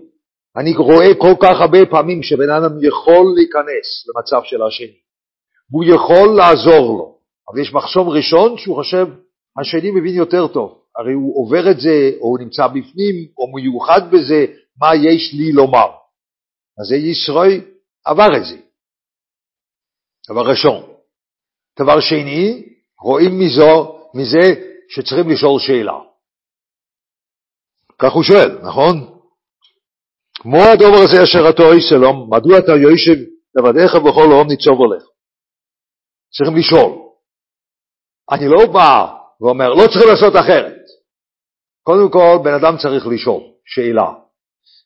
אני 0.57 0.77
רואה 0.77 1.15
כל 1.19 1.35
כך 1.43 1.61
הרבה 1.61 1.79
פעמים 1.91 2.23
שבן 2.23 2.51
אדם 2.51 2.73
יכול 2.83 3.33
להיכנס 3.37 3.87
למצב 4.09 4.41
של 4.45 4.63
השני, 4.63 4.97
והוא 5.71 5.85
יכול 5.85 6.37
לעזור 6.37 6.99
לו, 6.99 7.19
אבל 7.49 7.61
יש 7.61 7.73
מחסום 7.73 8.09
ראשון 8.09 8.59
שהוא 8.59 8.77
חושב, 8.77 9.07
השני 9.61 9.91
מבין 9.91 10.15
יותר 10.15 10.49
טוב, 10.49 10.85
הרי 10.97 11.13
הוא 11.13 11.45
עובר 11.45 11.71
את 11.71 11.81
זה, 11.81 12.11
או 12.21 12.27
הוא 12.27 12.39
נמצא 12.39 12.67
בפנים, 12.67 13.15
או 13.39 13.53
מיוחד 13.55 14.11
בזה, 14.11 14.47
מה 14.81 14.95
יש 14.95 15.35
לי 15.35 15.53
לומר. 15.53 15.91
אז 16.81 16.87
זה 16.89 16.97
ישראל 16.97 17.61
עבר 18.05 18.37
את 18.37 18.45
זה. 18.45 18.57
דבר 20.31 20.51
ראשון. 20.51 20.95
דבר 21.79 22.01
שני, 22.01 22.63
רואים 23.01 23.39
מזו, 23.39 23.99
מזה 24.15 24.55
שצריכים 24.89 25.31
לשאול 25.31 25.61
שאלה. 25.61 25.99
כך 27.99 28.13
הוא 28.13 28.23
שואל, 28.23 28.59
נכון? 28.63 29.21
כמו 30.35 30.57
הדובר 30.57 31.03
הזה 31.05 31.23
אשר 31.25 31.51
אתה 31.51 31.63
אוי 31.63 31.81
שלום, 31.81 32.35
מדוע 32.35 32.59
אתה 32.59 32.73
יושב 32.73 33.19
לבדיך 33.55 33.95
וכל 33.95 34.33
העום 34.33 34.49
ניצוב 34.49 34.79
הולך? 34.79 35.03
צריכים 36.39 36.57
לשאול. 36.57 36.93
אני 38.33 38.49
לא 38.49 38.73
בא 38.73 39.24
ואומר, 39.41 39.69
לא 39.69 39.87
צריכים 39.87 40.09
לעשות 40.11 40.37
אחרת. 40.37 40.77
קודם 41.83 42.11
כל, 42.11 42.39
בן 42.45 42.55
אדם 42.55 42.77
צריך 42.77 43.07
לשאול 43.07 43.43
שאלה. 43.67 44.13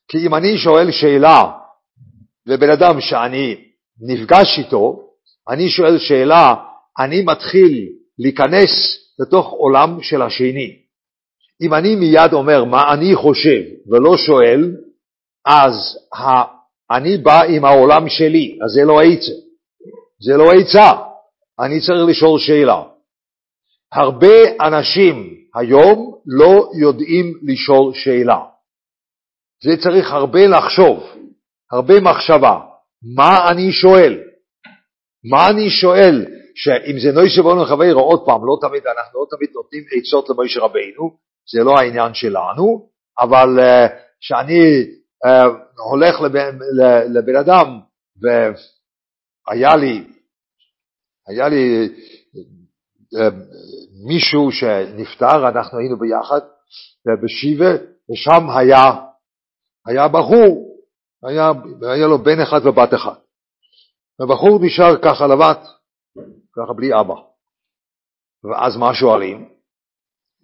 כי 0.09 0.27
אם 0.27 0.35
אני 0.35 0.59
שואל 0.59 0.91
שאלה 0.91 1.53
לבן 2.47 2.71
אדם 2.71 3.01
שאני 3.01 3.57
נפגש 4.01 4.59
איתו, 4.59 5.01
אני 5.49 5.69
שואל 5.71 5.99
שאלה 5.99 6.55
אני 6.99 7.23
מתחיל 7.23 7.89
להיכנס 8.19 8.71
לתוך 9.19 9.47
עולם 9.51 9.99
של 10.03 10.23
השני. 10.23 10.77
אם 11.63 11.75
אני 11.75 11.97
מיד 11.97 12.33
אומר 12.33 12.65
מה 12.65 12.95
אני 12.95 13.15
חושב 13.15 13.61
ולא 13.91 14.17
שואל, 14.17 14.73
אז 15.47 15.99
אני 16.91 17.17
בא 17.17 17.43
עם 17.43 17.65
העולם 17.65 18.09
שלי, 18.09 18.59
אז 18.65 18.71
זה 18.71 18.85
לא 18.85 19.01
עצה. 19.03 19.33
זה 20.21 20.37
לא 20.37 20.53
עצה, 20.53 20.93
אני 21.61 21.81
צריך 21.81 22.09
לשאול 22.09 22.39
שאלה. 22.39 22.83
הרבה 23.93 24.67
אנשים 24.67 25.35
היום 25.55 26.19
לא 26.27 26.71
יודעים 26.81 27.35
לשאול 27.43 27.95
שאלה. 27.95 28.39
זה 29.65 29.71
צריך 29.83 30.13
הרבה 30.13 30.47
לחשוב, 30.47 31.05
הרבה 31.73 32.01
מחשבה. 32.01 32.61
מה 33.17 33.51
אני 33.51 33.73
שואל? 33.73 34.21
מה 35.31 35.49
אני 35.51 35.71
שואל? 35.71 36.27
שאם 36.55 36.99
זה 36.99 37.13
נוישה 37.13 37.43
ואונו 37.43 37.65
חברו, 37.65 38.01
עוד 38.01 38.23
פעם, 38.27 38.41
לא 38.47 38.59
תמיד, 38.61 38.83
אנחנו 38.87 39.21
לא 39.21 39.27
תמיד 39.37 39.51
נותנים 39.55 39.85
עצות 39.93 40.29
למוישה 40.29 40.61
רבינו, 40.61 41.17
זה 41.53 41.65
לא 41.65 41.79
העניין 41.79 42.15
שלנו, 42.15 42.89
אבל 43.21 43.49
כשאני 44.21 44.83
uh, 45.25 45.29
uh, 45.29 45.83
הולך 45.91 46.21
לבן, 46.21 46.59
לבן 47.15 47.37
אדם, 47.37 47.81
והיה 48.23 49.77
לי, 49.77 50.05
היה 51.29 51.49
לי 51.49 51.89
מישהו 54.09 54.53
שנפטר, 54.53 55.49
אנחנו 55.49 55.79
היינו 55.79 55.99
ביחד 55.99 56.41
בשיבה, 57.25 57.71
ושם 58.11 58.51
היה, 58.51 58.85
היה 59.87 60.09
בחור, 60.09 60.77
היה, 61.23 61.53
היה 61.83 62.07
לו 62.07 62.19
בן 62.19 62.41
אחד 62.41 62.67
ובת 62.67 62.95
אחת. 62.95 63.19
הבחור 64.21 64.59
נשאר 64.63 64.97
ככה 65.03 65.27
לבד, 65.27 65.55
ככה 66.57 66.73
בלי 66.73 67.01
אבא. 67.01 67.15
ואז 68.45 68.77
מה 68.77 68.95
שואלים? 68.95 69.49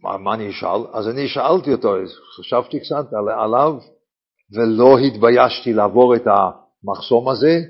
מה, 0.03 0.19
מה 0.19 0.35
אני 0.35 0.51
אשאל? 0.51 0.87
אז 0.93 1.09
אני 1.09 1.29
שאלתי 1.29 1.73
אותו, 1.73 1.95
חשבתי 2.39 2.81
קצת 2.81 3.13
על, 3.13 3.29
עליו, 3.29 3.79
ולא 4.53 4.99
התביישתי 4.99 5.73
לעבור 5.73 6.15
את 6.17 6.23
המחסום 6.27 7.29
הזה, 7.29 7.61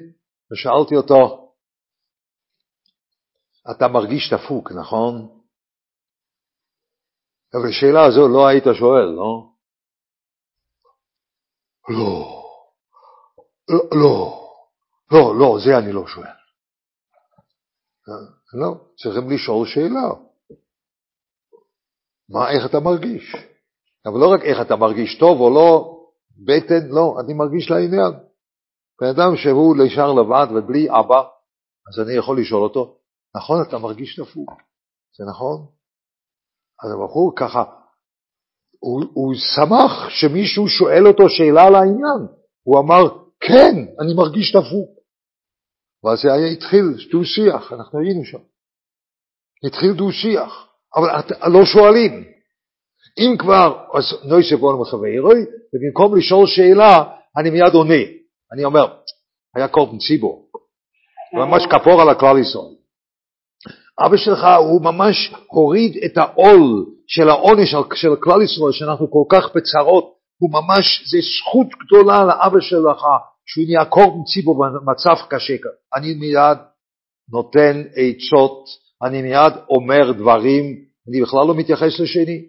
ושאלתי 0.53 0.97
אותו, 0.97 1.44
אתה 3.71 3.89
מרגיש 3.89 4.33
דפוק, 4.33 4.73
נכון? 4.73 5.41
אבל 7.55 7.69
השאלה 7.69 8.05
הזו 8.07 8.29
לא 8.29 8.47
היית 8.47 8.65
שואל, 8.79 9.05
לא? 9.05 9.51
לא, 11.89 12.45
לא, 13.69 13.83
לא, 13.93 14.41
לא, 15.13 15.39
לא, 15.39 15.59
זה 15.65 15.79
אני 15.79 15.93
לא 15.93 16.07
שואל. 16.07 16.37
לא, 18.55 18.75
צריכים 18.97 19.31
לשאול 19.31 19.67
שאלה. 19.67 20.09
מה, 22.29 22.51
איך 22.51 22.71
אתה 22.71 22.81
מרגיש? 22.81 23.37
אבל 24.07 24.21
לא 24.21 24.35
רק 24.35 24.41
איך 24.43 24.59
אתה 24.67 24.77
מרגיש, 24.77 25.19
טוב 25.19 25.41
או 25.41 25.51
לא, 25.51 26.01
בטן, 26.47 26.89
לא, 26.89 27.17
אני 27.21 27.35
מרגיש 27.35 27.71
לעניין. 27.71 28.13
בן 29.01 29.07
אדם 29.07 29.37
שהוא 29.37 29.77
נשאר 29.85 30.13
לבד 30.13 30.47
ובלי 30.51 30.91
אבא, 30.91 31.23
אז 31.89 32.07
אני 32.07 32.19
יכול 32.19 32.41
לשאול 32.41 32.63
אותו, 32.63 32.99
נכון, 33.37 33.63
אתה 33.69 33.79
מרגיש 33.79 34.21
דפוק, 34.21 34.51
זה 35.19 35.25
נכון? 35.31 35.67
אז 36.85 36.91
הבחור 36.93 37.33
ככה, 37.37 37.65
הוא, 38.79 39.05
הוא 39.15 39.35
שמח 39.35 40.09
שמישהו 40.09 40.69
שואל 40.69 41.07
אותו 41.07 41.29
שאלה 41.29 41.67
על 41.67 41.75
העניין. 41.75 42.21
הוא 42.63 42.81
אמר, 42.81 43.03
כן, 43.41 43.75
אני 44.01 44.15
מרגיש 44.15 44.57
דפוק. 44.57 44.91
אבל 46.05 46.17
זה 46.17 46.33
היה 46.33 46.47
התחיל 46.47 46.85
דו-שיח, 47.11 47.73
אנחנו 47.73 47.99
היינו 47.99 48.25
שם. 48.25 48.39
התחיל 49.67 49.93
דו-שיח, 49.93 50.67
אבל 50.97 51.09
לא 51.53 51.65
שואלים. 51.65 52.25
אם 53.19 53.37
כבר, 53.39 53.85
אז 53.95 54.05
נויסף 54.29 54.57
בונו 54.61 54.81
מחברוי, 54.81 55.39
ובמקום 55.73 56.17
לשאול 56.19 56.47
שאלה, 56.47 57.05
אני 57.37 57.51
מיד 57.51 57.75
עונה. 57.75 58.03
אני 58.53 58.65
אומר, 58.65 58.99
היה 59.55 59.69
קורבן 59.69 59.99
ציבור, 59.99 60.51
ממש 61.35 61.63
כפור 61.71 62.03
על 62.03 62.09
הכלל 62.09 62.39
ישראל. 62.39 62.75
אבא 64.01 64.17
שלך 64.17 64.47
הוא 64.59 64.83
ממש 64.83 65.35
הוריד 65.47 65.97
את 66.05 66.19
העול 66.19 66.87
של 67.07 67.29
העונש 67.29 67.75
של 67.95 68.17
כלל 68.17 68.43
ישראל, 68.43 68.73
שאנחנו 68.73 69.11
כל 69.11 69.25
כך 69.37 69.57
בצרות, 69.57 70.15
הוא 70.39 70.51
ממש, 70.53 71.03
זה 71.11 71.19
זכות 71.21 71.67
גדולה 71.87 72.25
לאבא 72.25 72.61
שלך 72.61 73.07
שהוא 73.47 73.65
נהיה 73.67 73.85
קורבן 73.85 74.25
ציבור 74.35 74.65
במצב 74.65 75.15
קשה. 75.29 75.55
אני 75.95 76.15
מיד 76.15 76.59
נותן 77.33 77.83
עצות, 77.95 78.65
אני 79.03 79.23
מיד 79.23 79.53
אומר 79.69 80.13
דברים, 80.13 80.65
אני 81.09 81.23
בכלל 81.23 81.47
לא 81.49 81.55
מתייחס 81.55 82.01
לשני, 82.01 82.45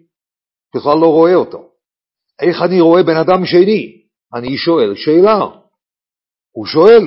בכלל 0.76 0.98
לא 0.98 1.06
רואה 1.06 1.34
אותו. 1.34 1.68
איך 2.42 2.62
אני 2.62 2.80
רואה 2.80 3.02
בן 3.02 3.16
אדם 3.16 3.46
שני? 3.46 4.02
אני 4.34 4.56
שואל 4.56 4.94
שאלה. 4.96 5.38
הוא 6.52 6.66
שואל. 6.66 7.02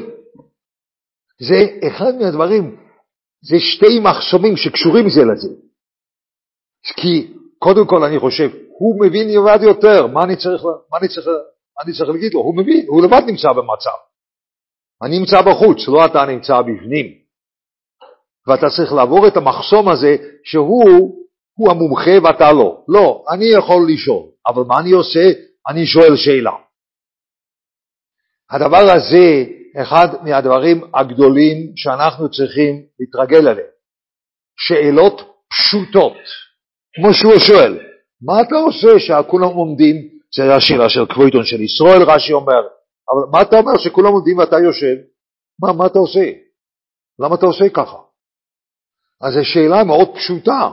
זה 1.40 1.88
אחד 1.88 2.16
מהדברים, 2.20 2.76
זה 3.42 3.56
שתי 3.60 4.00
מחסומים 4.00 4.58
שקשורים 4.58 5.10
זה 5.10 5.22
לזה. 5.34 5.50
כי 6.96 7.34
קודם 7.60 7.88
כל 7.88 8.04
אני 8.04 8.20
חושב, 8.20 8.50
הוא 8.78 9.06
מבין 9.06 9.30
לבד 9.30 9.60
יותר, 9.62 10.08
מה 10.08 10.24
אני 10.24 10.36
צריך, 10.36 10.64
מה 10.92 10.98
אני 10.98 11.08
צריך, 11.08 11.28
מה 11.28 11.84
אני 11.86 11.94
צריך 11.94 12.10
להגיד 12.10 12.34
לו? 12.34 12.40
הוא 12.40 12.58
מבין, 12.58 12.86
הוא 12.88 13.04
לבד 13.04 13.22
נמצא 13.28 13.48
במצב. 13.50 13.98
אני 15.04 15.20
נמצא 15.20 15.42
בחוץ, 15.42 15.88
לא 15.88 16.06
אתה 16.06 16.26
נמצא 16.26 16.62
בפנים. 16.62 17.20
ואתה 18.48 18.66
צריך 18.78 18.94
לעבור 18.94 19.28
את 19.28 19.38
המחסום 19.38 19.90
הזה 19.90 20.16
שהוא 20.44 21.20
הוא 21.54 21.72
המומחה 21.72 22.12
ואתה 22.24 22.52
לא. 22.52 22.84
לא, 22.88 23.26
אני 23.30 23.46
יכול 23.46 23.88
לשאול, 23.94 24.24
אבל 24.48 24.64
מה 24.64 24.80
אני 24.80 24.92
עושה? 24.92 25.30
אני 25.70 25.86
שואל 25.86 26.16
שאלה. 26.16 26.52
הדבר 28.52 28.92
הזה, 28.96 29.46
אחד 29.78 30.08
מהדברים 30.24 30.82
הגדולים 30.94 31.72
שאנחנו 31.76 32.32
צריכים 32.32 32.84
להתרגל 33.00 33.48
עליהם. 33.48 33.68
שאלות 34.58 35.22
פשוטות, 35.50 36.18
כמו 36.96 37.14
שהוא 37.14 37.40
שואל, 37.40 37.80
מה 38.22 38.42
אתה 38.42 38.56
עושה 38.56 39.00
שכולם 39.00 39.50
עומדים, 39.50 39.96
זה 40.36 40.56
השאלה 40.56 40.90
של 40.90 41.06
קוויטון 41.06 41.46
של 41.46 41.62
ישראל, 41.62 42.02
רש"י 42.04 42.34
אומר, 42.34 42.62
אבל 43.10 43.32
מה 43.32 43.42
אתה 43.42 43.60
אומר 43.60 43.78
שכולם 43.78 44.14
עומדים 44.14 44.38
ואתה 44.38 44.56
יושב? 44.60 44.96
מה, 45.62 45.74
מה 45.74 45.86
אתה 45.86 46.00
עושה? 46.00 46.32
למה 47.20 47.36
אתה 47.36 47.46
עושה 47.46 47.70
ככה? 47.70 47.98
אז 49.22 49.34
זו 49.34 49.46
שאלה 49.46 49.84
מאוד 49.84 50.16
פשוטה. 50.16 50.70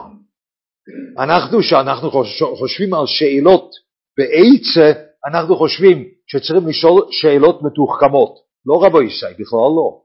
אנחנו, 1.19 1.59
כשאנחנו 1.59 2.11
חושבים 2.57 2.93
על 2.93 3.07
שאלות 3.07 3.71
בעצה, 4.17 5.01
אנחנו 5.27 5.55
חושבים 5.55 6.07
שצריכים 6.27 6.67
לשאול 6.67 7.07
שאלות 7.11 7.59
מתוחכמות. 7.63 8.46
לא 8.65 8.85
רבו 8.85 9.01
ישי, 9.01 9.25
בכלל 9.39 9.71
לא. 9.77 10.01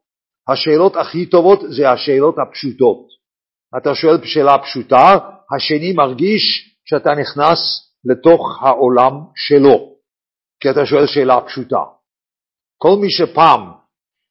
השאלות 0.48 0.96
הכי 0.96 1.26
טובות 1.26 1.60
זה 1.68 1.90
השאלות 1.90 2.34
הפשוטות. 2.38 3.06
אתה 3.76 3.94
שואל 3.94 4.24
שאלה 4.24 4.58
פשוטה, 4.58 5.18
השני 5.56 5.92
מרגיש 5.92 6.74
שאתה 6.84 7.10
נכנס 7.14 7.58
לתוך 8.04 8.62
העולם 8.62 9.12
שלו, 9.36 9.92
כי 10.60 10.70
אתה 10.70 10.86
שואל 10.86 11.06
שאלה 11.06 11.40
פשוטה. 11.40 11.82
כל 12.78 12.96
מי 13.00 13.10
שפעם 13.10 13.70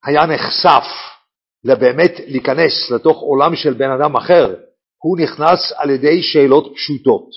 היה 0.06 0.26
נחשף 0.26 0.86
לבאמת 1.64 2.12
להיכנס 2.28 2.92
לתוך 2.92 3.18
עולם 3.18 3.56
של 3.56 3.74
בן 3.74 3.92
אדם 3.92 4.16
אחר, 4.16 4.56
הוא 5.04 5.18
נכנס 5.20 5.74
על 5.76 5.90
ידי 5.90 6.24
שאלות 6.24 6.74
פשוטות, 6.76 7.30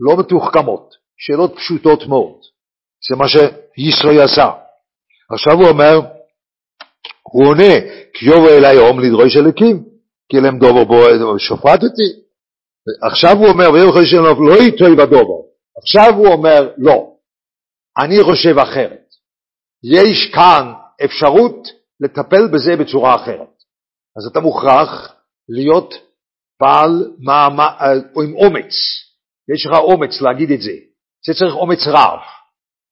לא 0.00 0.16
מתוחכמות, 0.20 0.94
שאלות 1.18 1.56
פשוטות 1.56 2.06
מאוד. 2.06 2.40
זה 3.10 3.16
מה 3.16 3.24
שישראל 3.28 4.20
עשה. 4.20 4.50
עכשיו 5.32 5.52
הוא 5.52 5.68
אומר, 5.68 6.00
הוא 7.32 7.46
עונה, 7.46 7.74
כי 8.14 8.26
יובו 8.26 8.48
אלי 8.48 8.76
הום 8.76 9.00
לדרוש 9.00 9.36
אלוקים, 9.36 9.84
כי 10.28 10.40
להם 10.40 10.58
דובר 10.58 10.84
בו 10.84 11.38
שופטתי. 11.38 12.08
עכשיו 13.02 13.36
הוא 13.36 13.48
אומר, 13.48 13.72
ויום 13.72 13.92
חושב 13.92 14.16
לא 14.16 14.62
יטוי 14.62 14.96
בדובר. 14.96 15.40
עכשיו 15.82 16.14
הוא 16.16 16.26
אומר, 16.26 16.70
לא, 16.78 17.10
אני 17.98 18.24
חושב 18.24 18.58
אחרת. 18.58 19.06
יש 19.84 20.30
כאן 20.34 20.72
אפשרות 21.04 21.68
לטפל 22.00 22.48
בזה 22.48 22.76
בצורה 22.76 23.14
אחרת. 23.14 23.60
אז 24.16 24.26
אתה 24.32 24.40
מוכרח 24.40 25.14
להיות 25.48 25.94
בעל 26.60 27.12
מעמד, 27.18 27.98
או 28.16 28.22
עם 28.22 28.34
אומץ, 28.34 28.72
יש 29.54 29.66
לך 29.66 29.72
אומץ 29.78 30.20
להגיד 30.20 30.50
את 30.50 30.60
זה, 30.60 30.72
זה 31.26 31.34
צריך 31.38 31.54
אומץ 31.54 31.78
רב. 31.86 32.18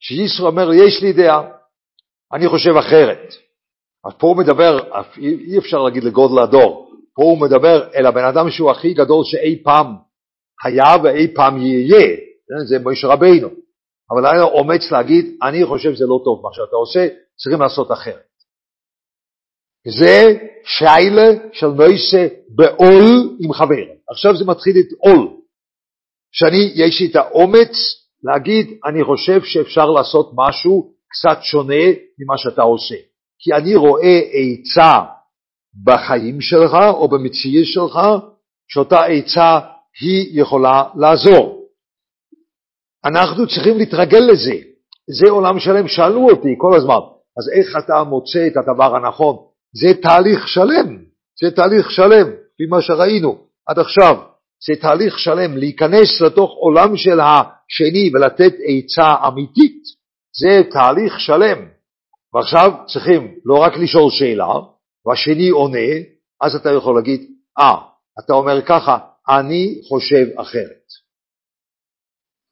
שישראל 0.00 0.48
אומר, 0.48 0.72
יש 0.72 1.02
לי 1.02 1.12
דעה, 1.12 1.42
אני 2.32 2.48
חושב 2.48 2.76
אחרת. 2.76 3.34
אז 4.08 4.14
פה 4.18 4.26
הוא 4.26 4.36
מדבר, 4.36 4.78
אי 5.18 5.58
אפשר 5.58 5.82
להגיד 5.82 6.04
לגודל 6.04 6.42
הדור, 6.42 6.90
פה 7.14 7.22
הוא 7.22 7.40
מדבר 7.40 7.88
אל 7.94 8.06
הבן 8.06 8.24
אדם 8.24 8.50
שהוא 8.50 8.70
הכי 8.70 8.94
גדול 8.94 9.24
שאי 9.24 9.62
פעם 9.62 9.94
היה 10.64 10.96
ואי 11.02 11.34
פעם 11.34 11.56
יהיה, 11.56 12.16
זה 12.68 12.78
משה 12.84 13.08
רבינו. 13.08 13.48
אבל 14.10 14.26
היה 14.26 14.42
אומץ 14.42 14.90
להגיד, 14.92 15.36
אני 15.42 15.66
חושב 15.66 15.94
שזה 15.94 16.04
לא 16.04 16.20
טוב 16.24 16.40
מה 16.42 16.48
שאתה 16.52 16.76
עושה, 16.76 17.08
צריכים 17.36 17.60
לעשות 17.60 17.92
אחרת. 17.92 18.28
זה 20.00 20.34
שיילה 20.64 21.28
של 21.52 21.66
מוישה 21.66 22.26
בעול 22.48 23.36
עם 23.40 23.52
חבר. 23.52 23.86
עכשיו 24.10 24.36
זה 24.36 24.44
מתחיל 24.44 24.76
את 24.78 24.92
עול. 24.98 25.28
שאני, 26.32 26.72
יש 26.74 27.00
לי 27.00 27.10
את 27.10 27.16
האומץ 27.16 27.74
להגיד, 28.22 28.66
אני 28.88 29.04
חושב 29.04 29.44
שאפשר 29.44 29.86
לעשות 29.86 30.30
משהו 30.34 30.92
קצת 31.08 31.38
שונה 31.42 31.84
ממה 32.18 32.38
שאתה 32.38 32.62
עושה. 32.62 33.07
כי 33.38 33.52
אני 33.52 33.76
רואה 33.76 34.20
עצה 34.32 35.00
בחיים 35.84 36.40
שלך 36.40 36.74
או 36.90 37.08
במציאות 37.08 37.66
שלך, 37.66 38.00
שאותה 38.68 39.04
עצה 39.04 39.58
היא 40.00 40.40
יכולה 40.40 40.84
לעזור. 40.96 41.58
אנחנו 43.04 43.46
צריכים 43.46 43.78
להתרגל 43.78 44.18
לזה. 44.32 44.54
זה 45.10 45.30
עולם 45.30 45.58
שלם. 45.58 45.88
שאלו 45.88 46.30
אותי 46.30 46.54
כל 46.58 46.76
הזמן, 46.76 47.00
אז 47.38 47.50
איך 47.52 47.84
אתה 47.84 48.04
מוצא 48.04 48.46
את 48.46 48.56
הדבר 48.56 48.96
הנכון? 48.96 49.36
זה 49.72 50.02
תהליך 50.02 50.48
שלם, 50.48 50.98
זה 51.40 51.50
תהליך 51.56 51.90
שלם, 51.90 52.26
לפי 52.28 52.66
מה 52.70 52.82
שראינו 52.82 53.38
עד 53.66 53.78
עכשיו. 53.78 54.16
זה 54.66 54.80
תהליך 54.80 55.18
שלם, 55.18 55.56
להיכנס 55.56 56.20
לתוך 56.20 56.50
עולם 56.50 56.96
של 56.96 57.20
השני 57.20 58.10
ולתת 58.14 58.52
עצה 58.64 59.14
אמיתית, 59.28 59.82
זה 60.40 60.62
תהליך 60.70 61.20
שלם. 61.20 61.77
ועכשיו 62.34 62.70
צריכים 62.92 63.34
לא 63.44 63.58
רק 63.58 63.72
לשאול 63.76 64.10
שאלה, 64.10 64.54
והשני 65.06 65.48
עונה, 65.48 65.88
אז 66.40 66.54
אתה 66.54 66.70
יכול 66.72 66.96
להגיד, 66.96 67.20
אה, 67.58 67.74
ah, 67.74 67.78
אתה 68.24 68.32
אומר 68.32 68.62
ככה, 68.62 68.98
אני 69.28 69.80
חושב 69.88 70.26
אחרת. 70.40 70.84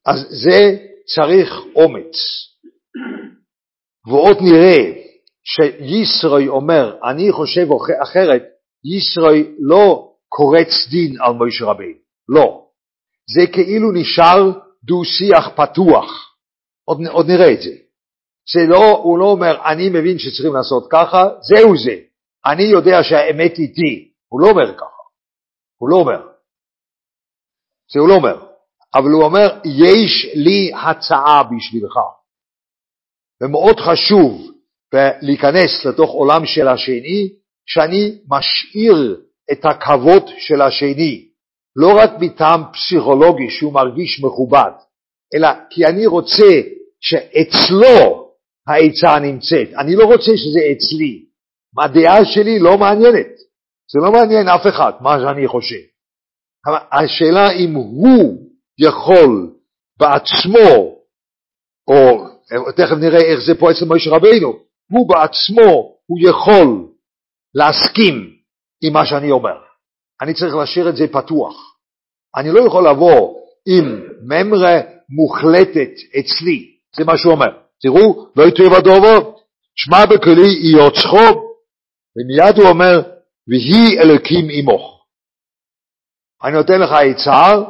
אז 0.07 0.27
זה 0.31 0.77
צריך 1.15 1.51
אומץ. 1.77 2.17
ועוד 4.07 4.37
נראה 4.41 4.93
שישרוי 5.45 6.49
אומר, 6.49 6.99
אני 7.11 7.33
חושב 7.33 7.67
אחרת, 8.03 8.43
ישרוי 8.85 9.55
לא 9.59 10.13
קורץ 10.29 10.89
דין 10.91 11.21
על 11.21 11.33
משה 11.33 11.65
רבינו, 11.65 11.99
לא. 12.29 12.67
זה 13.37 13.53
כאילו 13.53 13.93
נשאר 13.93 14.53
דו-שיח 14.85 15.49
פתוח, 15.57 16.37
עוד, 16.85 16.99
עוד 17.07 17.27
נראה 17.27 17.53
את 17.53 17.63
זה. 17.63 17.86
זה 18.55 18.61
לא, 18.69 18.91
הוא 18.91 19.19
לא 19.19 19.25
אומר, 19.25 19.71
אני 19.71 19.89
מבין 19.89 20.19
שצריכים 20.19 20.55
לעשות 20.55 20.89
ככה, 20.91 21.25
זהו 21.41 21.77
זה. 21.77 21.97
אני 22.47 22.63
יודע 22.63 23.03
שהאמת 23.03 23.59
איתי. 23.59 24.13
הוא 24.29 24.41
לא 24.41 24.47
אומר 24.51 24.75
ככה. 24.77 25.03
הוא 25.81 25.89
לא 25.89 25.97
אומר. 25.97 26.29
זה 27.93 28.01
הוא 28.01 28.09
לא 28.09 28.15
אומר. 28.15 28.47
אבל 28.95 29.11
הוא 29.11 29.25
אומר, 29.25 29.61
יש 29.65 30.27
לי 30.35 30.73
הצעה 30.75 31.43
בשבילך. 31.43 31.97
ומאוד 33.43 33.81
חשוב 33.81 34.51
להיכנס 35.23 35.85
לתוך 35.85 36.11
עולם 36.11 36.47
של 36.47 36.69
השני, 36.69 37.29
שאני 37.67 38.19
משאיר 38.29 39.21
את 39.53 39.65
הכבוד 39.65 40.23
של 40.39 40.63
השני, 40.63 41.29
לא 41.77 41.89
רק 41.99 42.11
מטעם 42.21 42.63
פסיכולוגי 42.73 43.51
שהוא 43.51 43.73
מרגיש 43.73 44.21
מכובד, 44.23 44.71
אלא 45.35 45.49
כי 45.71 45.87
אני 45.87 46.07
רוצה 46.07 46.61
שאצלו 47.01 48.26
העצה 48.69 49.19
נמצאת. 49.19 49.69
אני 49.79 49.97
לא 49.97 50.05
רוצה 50.05 50.33
שזה 50.37 50.61
אצלי. 50.73 51.27
הדעה 51.83 52.25
שלי 52.25 52.59
לא 52.59 52.79
מעניינת. 52.79 53.33
זה 53.93 53.99
לא 54.05 54.13
מעניין 54.13 54.49
אף 54.49 54.67
אחד, 54.67 54.93
מה 55.01 55.19
שאני 55.21 55.49
חושב. 55.49 55.83
השאלה 56.93 57.51
אם 57.51 57.75
הוא 57.75 58.39
יכול 58.79 59.55
בעצמו, 59.99 60.97
או 61.89 62.27
תכף 62.77 62.97
נראה 63.01 63.21
איך 63.21 63.41
זה 63.47 63.55
פה 63.61 63.71
אצל 63.71 63.85
משה 63.89 64.11
רבינו, 64.11 64.53
הוא 64.91 65.09
בעצמו, 65.09 65.97
הוא 66.07 66.19
יכול 66.31 66.89
להסכים 67.55 68.37
עם 68.83 68.93
מה 68.93 69.07
שאני 69.07 69.31
אומר. 69.31 69.57
אני 70.23 70.35
צריך 70.35 70.55
להשאיר 70.55 70.89
את 70.89 70.97
זה 70.97 71.07
פתוח. 71.13 71.77
אני 72.37 72.51
לא 72.51 72.61
יכול 72.67 72.89
לבוא 72.89 73.41
עם 73.67 74.01
ממרה 74.23 74.81
מוחלטת 75.09 75.91
אצלי, 76.19 76.77
זה 76.97 77.05
מה 77.05 77.19
שהוא 77.19 77.33
אומר. 77.33 77.66
תראו, 77.83 78.29
לא 78.37 78.45
יטריב 78.49 78.73
הדובר, 78.73 79.31
שמע 79.77 80.07
בקולי 80.07 80.49
יוצחו, 80.77 81.47
ומיד 82.17 82.59
הוא 82.59 82.69
אומר, 82.69 83.03
ויהי 83.49 83.99
אלוקים 83.99 84.47
עמוך. 84.51 85.05
אני 86.45 86.53
נותן 86.53 86.81
לך 86.81 86.91
עצה, 86.93 87.63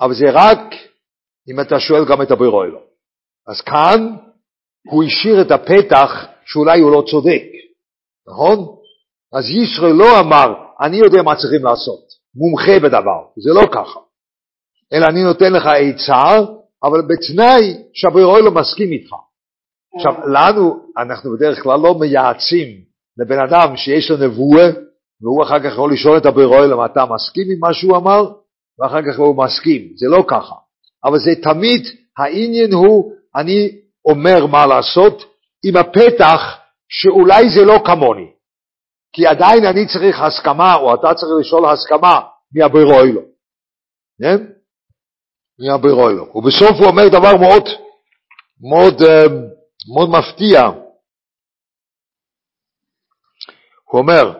אבל 0.00 0.14
זה 0.14 0.26
רק 0.32 0.60
אם 1.50 1.60
אתה 1.60 1.80
שואל 1.80 2.04
גם 2.04 2.22
את 2.22 2.30
הברירו 2.30 2.64
אלו. 2.64 2.80
אז 3.46 3.60
כאן 3.60 4.16
הוא 4.90 5.04
השאיר 5.04 5.42
את 5.42 5.50
הפתח 5.50 6.10
שאולי 6.44 6.80
הוא 6.80 6.92
לא 6.92 7.02
צודק, 7.10 7.42
נכון? 8.28 8.58
אז 9.32 9.44
ישראל 9.50 9.92
לא 9.92 10.20
אמר, 10.20 10.54
אני 10.80 10.96
יודע 10.96 11.22
מה 11.22 11.36
צריכים 11.36 11.64
לעשות, 11.64 12.04
מומחה 12.34 12.80
בדבר, 12.82 13.24
זה 13.36 13.50
לא 13.54 13.66
ככה. 13.72 14.00
אלא 14.92 15.06
אני 15.06 15.22
נותן 15.22 15.52
לך 15.52 15.66
עצה, 15.66 16.38
אבל 16.82 17.02
בתנאי 17.08 17.82
שהברירו 17.94 18.38
לא 18.38 18.50
מסכים 18.50 18.92
איתך. 18.92 19.10
עכשיו, 19.96 20.28
לנו, 20.28 20.80
אנחנו 20.98 21.36
בדרך 21.36 21.62
כלל 21.62 21.80
לא 21.80 21.94
מייעצים 22.00 22.68
לבן 23.18 23.38
אדם 23.38 23.76
שיש 23.76 24.10
לו 24.10 24.16
נבואה, 24.16 24.70
והוא 25.22 25.42
אחר 25.42 25.58
כך 25.58 25.72
יכול 25.72 25.92
לשאול 25.92 26.16
את 26.18 26.26
הברירו 26.26 26.64
אם 26.64 26.84
אתה 26.84 27.04
מסכים 27.14 27.44
עם 27.52 27.58
מה 27.60 27.74
שהוא 27.74 27.96
אמר, 27.96 28.32
ואחר 28.78 29.02
כך 29.02 29.18
הוא 29.18 29.44
מסכים, 29.44 29.82
זה 29.96 30.06
לא 30.08 30.24
ככה. 30.28 30.54
אבל 31.04 31.18
זה 31.18 31.30
תמיד, 31.42 31.82
העניין 32.18 32.72
הוא, 32.72 33.12
אני 33.36 33.70
אומר 34.08 34.46
מה 34.46 34.66
לעשות, 34.66 35.24
עם 35.64 35.76
הפתח 35.76 36.58
שאולי 36.88 37.44
זה 37.50 37.64
לא 37.64 37.78
כמוני, 37.84 38.26
כי 39.12 39.26
עדיין 39.26 39.66
אני 39.66 39.86
צריך 39.86 40.20
הסכמה, 40.20 40.74
או 40.74 40.94
אתה 40.94 41.14
צריך 41.14 41.32
לשאול 41.40 41.64
הסכמה 41.66 42.20
מהברירו 42.54 43.20
כן? 44.22 44.44
מהברירו 45.60 46.08
ובסוף 46.34 46.70
הוא 46.78 46.86
אומר 46.86 47.08
דבר 47.08 47.36
מאוד, 47.36 47.64
מאוד, 48.70 49.02
אה, 49.02 49.26
מאוד 49.88 50.08
מפתיע. 50.10 50.60
הוא 53.90 54.00
אומר, 54.00 54.32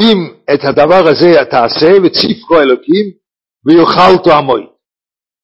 אם 0.00 0.34
את 0.54 0.60
הדבר 0.64 1.08
הזה 1.10 1.44
תעשה 1.50 1.90
וציפקו 2.04 2.60
אלוקים 2.60 3.06
ויאכלתו 3.66 4.32
עמוי. 4.32 4.66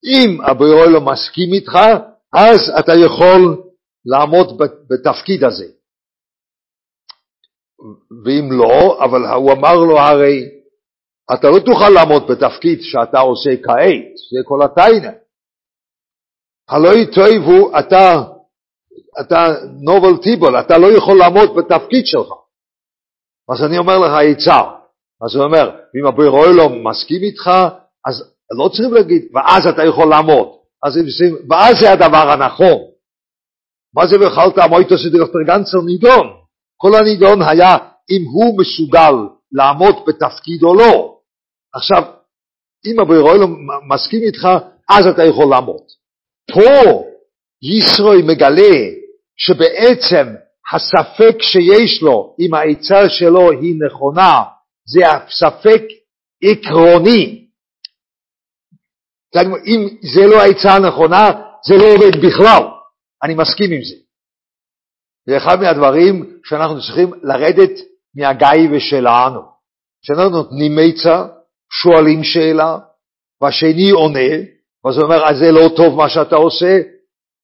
אם 0.05 0.40
הבורא 0.44 0.87
לא 0.87 1.01
מסכים 1.01 1.53
איתך, 1.53 1.79
אז 2.33 2.59
אתה 2.79 2.92
יכול 3.05 3.62
לעמוד 4.05 4.59
בתפקיד 4.90 5.44
הזה. 5.44 5.66
ואם 8.25 8.53
לא, 8.53 9.05
אבל 9.05 9.27
הוא 9.27 9.53
אמר 9.53 9.75
לו 9.75 9.99
הרי, 9.99 10.61
אתה 11.35 11.49
לא 11.51 11.59
תוכל 11.59 11.88
לעמוד 11.94 12.23
בתפקיד 12.31 12.79
שאתה 12.83 13.18
עושה 13.18 13.51
כעת, 13.62 14.16
זה 14.33 14.40
כל 14.44 14.62
הטיינה. 14.62 15.12
הלא 16.68 16.88
יטויבו, 17.03 17.79
אתה, 17.79 18.30
אתה 19.21 19.47
נובל 19.81 20.23
טיבול, 20.23 20.61
אתה 20.61 20.79
לא 20.79 20.87
יכול 20.87 21.19
לעמוד 21.19 21.57
בתפקיד 21.57 22.07
שלך. 22.07 22.29
אז 23.53 23.65
אני 23.65 23.79
אומר 23.79 23.99
לך 23.99 24.13
עצה. 24.13 24.61
אז 25.23 25.37
הוא 25.37 25.45
אומר, 25.45 25.71
ואם 25.95 26.07
הבורא 26.07 26.47
לא 26.47 26.69
מסכים 26.69 27.23
איתך, 27.23 27.51
אז 28.07 28.35
לא 28.59 28.69
צריכים 28.69 28.95
להגיד, 28.95 29.23
ואז 29.35 29.67
אתה 29.67 29.85
יכול 29.85 30.09
לעמוד. 30.11 30.49
אז 30.85 30.99
ואז 31.51 31.75
זה 31.81 31.93
הדבר 31.93 32.31
הנכון. 32.31 32.79
מה 33.95 34.07
זה 34.07 34.17
ואכלת 34.21 34.59
המויטוס 34.59 35.07
דרטרגנצר 35.13 35.79
נידון? 35.87 36.27
כל 36.77 36.95
הנידון 36.95 37.43
היה 37.43 37.77
אם 38.11 38.25
הוא 38.33 38.59
מסוגל 38.61 39.13
לעמוד 39.53 39.95
בתפקיד 40.07 40.63
או 40.63 40.75
לא. 40.75 41.17
עכשיו, 41.75 42.03
אם 42.87 43.01
הבורא 43.01 43.35
לא 43.35 43.47
מסכים 43.89 44.23
איתך, 44.23 44.49
אז 44.91 45.07
אתה 45.07 45.25
יכול 45.25 45.51
לעמוד. 45.51 45.83
פה 46.53 47.05
ישרוי 47.62 48.23
מגלה 48.23 48.77
שבעצם 49.37 50.27
הספק 50.73 51.42
שיש 51.42 52.03
לו 52.03 52.37
אם 52.40 52.55
העצה 52.55 53.09
שלו 53.09 53.51
היא 53.51 53.75
נכונה, 53.87 54.42
זה 54.87 55.01
הספק 55.09 55.83
עקרוני. 56.44 57.46
אם 59.66 59.88
זה 60.14 60.27
לא 60.27 60.42
העצה 60.42 60.75
הנכונה, 60.77 61.29
זה 61.66 61.75
לא 61.75 61.94
עובד 61.94 62.16
בכלל. 62.27 62.62
אני 63.23 63.35
מסכים 63.35 63.73
עם 63.73 63.85
זה. 63.85 63.96
זה 65.27 65.37
אחד 65.37 65.61
מהדברים 65.61 66.40
שאנחנו 66.44 66.81
צריכים 66.81 67.11
לרדת 67.23 67.70
מהגיא 68.14 68.79
שלנו. 68.79 69.40
כשאנחנו 70.03 70.31
נותנים 70.31 70.79
עצה, 70.79 71.27
שואלים 71.83 72.25
שאלה, 72.25 72.79
והשני 73.42 73.90
עונה, 73.90 74.31
ואז 74.85 74.96
הוא 74.96 75.05
אומר, 75.05 75.25
אז 75.25 75.38
זה 75.38 75.53
לא 75.53 75.68
טוב 75.77 75.96
מה 75.96 76.09
שאתה 76.09 76.37
עושה, 76.37 76.81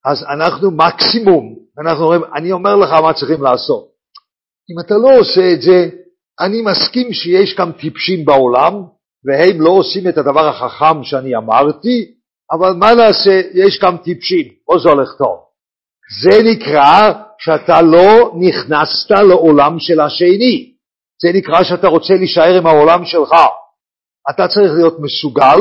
אז 0.07 0.25
אנחנו 0.35 0.71
מקסימום, 0.71 1.55
אנחנו 1.81 2.05
אומרים, 2.05 2.23
אני 2.37 2.53
אומר 2.53 2.77
לך 2.77 2.93
מה 2.93 3.13
צריכים 3.13 3.43
לעשות. 3.43 3.89
אם 4.71 4.87
אתה 4.87 4.95
לא 4.95 5.19
עושה 5.19 5.53
את 5.53 5.63
זה, 5.63 5.89
אני 6.41 6.63
מסכים 6.63 7.13
שיש 7.13 7.55
גם 7.55 7.73
טיפשים 7.73 8.25
בעולם, 8.25 8.83
והם 9.25 9.61
לא 9.61 9.71
עושים 9.71 10.09
את 10.09 10.19
הדבר 10.19 10.49
החכם 10.49 11.05
שאני 11.05 11.37
אמרתי, 11.37 12.13
אבל 12.53 12.73
מה 12.73 12.95
נעשה, 12.95 13.41
יש 13.55 13.81
גם 13.83 13.97
טיפשים, 13.97 14.47
או 14.69 14.81
זה 14.81 14.89
הולך 14.89 15.09
טוב. 15.19 15.39
זה 16.23 16.43
נקרא 16.43 17.13
שאתה 17.39 17.83
לא 17.83 18.33
נכנסת 18.41 19.11
לעולם 19.11 19.79
של 19.79 20.01
השני. 20.01 20.73
זה 21.23 21.29
נקרא 21.35 21.63
שאתה 21.63 21.89
רוצה 21.89 22.15
להישאר 22.15 22.59
עם 22.59 22.67
העולם 22.67 23.05
שלך. 23.05 23.35
אתה 24.31 24.49
צריך 24.49 24.73
להיות 24.73 24.97
מסוגל, 25.01 25.59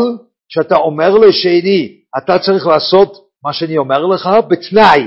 שאתה 0.50 0.76
אומר 0.76 1.18
לשני, 1.18 1.98
אתה 2.18 2.40
צריך 2.40 2.68
לעשות 2.68 3.25
מה 3.46 3.54
שאני 3.54 3.78
אומר 3.78 4.06
לך 4.06 4.30
בתנאי 4.50 5.02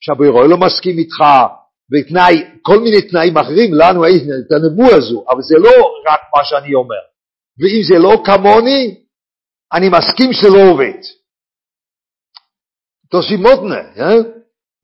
שהבורא 0.00 0.46
לא 0.46 0.56
מסכים 0.56 0.98
איתך, 0.98 1.24
בתנאי, 1.90 2.34
כל 2.62 2.78
מיני 2.78 3.02
תנאים 3.02 3.36
אחרים, 3.38 3.74
לנו 3.74 4.04
אין 4.04 4.16
את 4.16 4.52
הנבואה 4.52 4.96
הזו, 4.96 5.24
אבל 5.28 5.42
זה 5.42 5.54
לא 5.58 5.70
רק 6.08 6.20
מה 6.36 6.44
שאני 6.44 6.74
אומר. 6.74 7.04
ואם 7.58 7.82
זה 7.88 7.98
לא 7.98 8.22
כמוני, 8.24 9.04
אני 9.72 9.88
מסכים 9.88 10.32
שזה 10.32 10.48
לא 10.48 10.70
עובד. 10.70 11.00
תוסי 13.10 13.36
מותנה, 13.36 13.80
אה? 13.98 14.14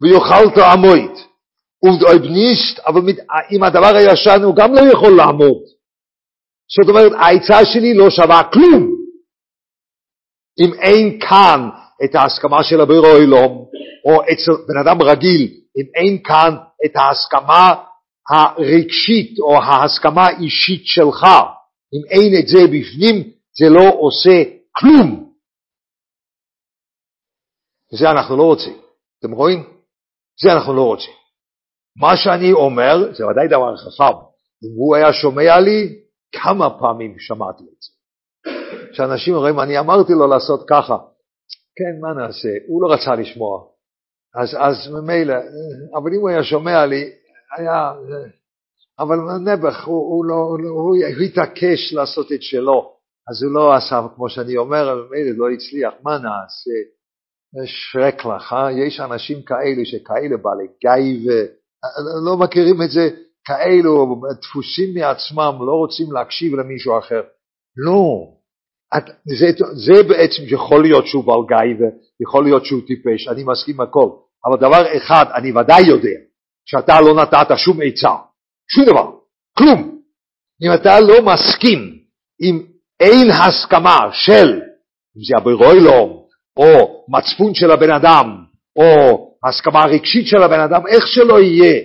ויאכלת 0.03 0.59
עמוית. 0.73 1.31
ובאויב 1.83 2.23
נישט, 2.23 2.79
אבל 2.79 3.01
עם 3.51 3.63
הדבר 3.63 3.97
הישן 3.97 4.43
הוא 4.43 4.57
גם 4.57 4.75
לא 4.75 4.81
יכול 4.93 5.17
לעמוד. 5.17 5.63
זאת 6.77 6.89
אומרת, 6.89 7.13
העצה 7.13 7.65
שלי 7.65 7.95
לא 7.95 8.11
שווה 8.11 8.43
כלום. 8.53 8.97
אם 10.61 10.75
אין 10.75 11.21
כאן 11.21 11.80
את 12.05 12.15
ההסכמה 12.15 12.65
של 12.65 12.81
הבורא 12.81 13.09
עולם, 13.09 13.51
או 14.05 14.23
אצל 14.23 14.53
בן 14.69 14.79
אדם 14.85 15.03
רגיל, 15.03 15.43
אם 15.77 15.87
אין 15.95 16.23
כאן 16.23 16.57
את 16.85 16.97
ההסכמה 16.97 17.75
הרגשית 18.31 19.39
או 19.39 19.63
ההסכמה 19.63 20.27
האישית 20.27 20.83
שלך, 20.85 21.27
אם 21.95 22.03
אין 22.11 22.41
את 22.41 22.49
זה 22.49 22.59
בפנים, 22.67 23.31
זה 23.59 23.69
לא 23.69 23.93
עושה 23.99 24.43
כלום. 24.77 25.31
זה 27.93 28.11
אנחנו 28.11 28.37
לא 28.37 28.43
רוצים. 28.43 28.79
אתם 29.19 29.33
רואים? 29.33 29.63
זה 30.43 30.53
אנחנו 30.53 30.75
לא 30.75 30.83
רוצים. 30.83 31.15
מה 31.97 32.17
שאני 32.17 32.53
אומר, 32.53 33.13
זה 33.15 33.27
ודאי 33.27 33.49
דבר 33.49 33.77
חכם. 33.77 34.19
אם 34.65 34.71
הוא 34.77 34.97
היה 34.97 35.13
שומע 35.13 35.61
לי, 35.61 36.01
כמה 36.33 36.79
פעמים 36.79 37.17
שמעתי 37.19 37.65
את 37.65 37.83
זה. 37.83 37.91
שאנשים 38.93 39.35
רואים, 39.35 39.61
אני 39.61 39.79
אמרתי 39.79 40.13
לו 40.13 40.27
לעשות 40.27 40.65
ככה. 40.69 40.97
כן, 41.81 42.01
מה 42.01 42.13
נעשה? 42.15 42.49
הוא 42.67 42.83
לא 42.83 42.93
רצה 42.93 43.15
לשמוע. 43.15 43.65
אז, 44.35 44.49
אז 44.59 44.93
ממילא, 44.93 45.35
אבל 45.95 46.15
אם 46.15 46.21
הוא 46.21 46.29
היה 46.29 46.43
שומע 46.45 46.87
לי, 46.87 47.11
היה... 47.57 47.93
אבל 48.99 49.17
נעבך, 49.45 49.85
הוא, 49.85 50.17
הוא, 50.17 50.25
לא, 50.25 50.35
הוא, 50.35 50.59
הוא 51.17 51.25
התעקש 51.25 51.93
לעשות 51.93 52.33
את 52.33 52.43
שלו, 52.43 52.93
אז 53.31 53.43
הוא 53.43 53.53
לא 53.53 53.75
עשה 53.75 54.01
כמו 54.15 54.29
שאני 54.29 54.57
אומר, 54.57 54.95
ממילא 54.95 55.31
לא 55.37 55.51
הצליח, 55.55 55.95
מה 56.03 56.19
נעשה? 56.19 56.77
שרק 57.67 58.25
לך, 58.25 58.53
אה? 58.53 58.73
יש 58.73 59.01
אנשים 59.01 59.43
כאלו 59.43 59.85
שכאלה 59.85 60.37
בעלי 60.37 60.67
גיא. 60.81 61.41
לא 62.27 62.37
מכירים 62.37 62.83
את 62.83 62.91
זה, 62.91 63.09
כאלו 63.45 64.23
דפוסים 64.43 64.95
מעצמם, 64.95 65.67
לא 65.67 65.73
רוצים 65.73 66.13
להקשיב 66.13 66.55
למישהו 66.55 66.99
אחר. 66.99 67.23
לא, 67.77 68.27
זה, 69.25 69.47
זה 69.75 70.03
בעצם 70.03 70.43
יכול 70.47 70.83
להיות 70.83 71.07
שהוא 71.07 71.25
בעל 71.25 71.41
גיא 71.49 71.87
ויכול 72.21 72.45
להיות 72.45 72.65
שהוא 72.65 72.81
טיפש, 72.87 73.29
אני 73.29 73.45
מסכים 73.45 73.81
הכל, 73.81 74.09
אבל 74.47 74.57
דבר 74.57 74.97
אחד 74.97 75.25
אני 75.35 75.53
ודאי 75.53 75.83
יודע, 75.87 76.19
שאתה 76.67 77.01
לא 77.01 77.23
נתת 77.23 77.57
שום 77.57 77.79
עצה, 77.85 78.15
שום 78.71 78.85
דבר, 78.85 79.11
כלום. 79.59 80.01
אם 80.63 80.75
אתה 80.75 81.01
לא 81.01 81.23
מסכים, 81.23 81.99
אם 82.43 82.63
אין 83.01 83.31
הסכמה 83.31 83.99
של, 84.13 84.61
אם 85.17 85.23
זה 85.29 85.37
הברוילום, 85.37 86.25
או 86.57 87.05
מצפון 87.09 87.55
של 87.55 87.71
הבן 87.71 87.91
אדם, 87.91 88.45
או 88.77 88.85
הסכמה 89.49 89.85
רגשית 89.85 90.27
של 90.27 90.43
הבן 90.43 90.61
אדם, 90.61 90.87
איך 90.87 91.07
שלא 91.07 91.41
יהיה, 91.41 91.83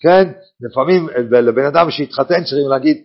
כן? 0.00 0.32
לפעמים 0.60 1.08
לבן 1.30 1.64
אדם 1.64 1.90
שהתחתן 1.90 2.44
צריכים 2.44 2.68
להגיד, 2.70 2.96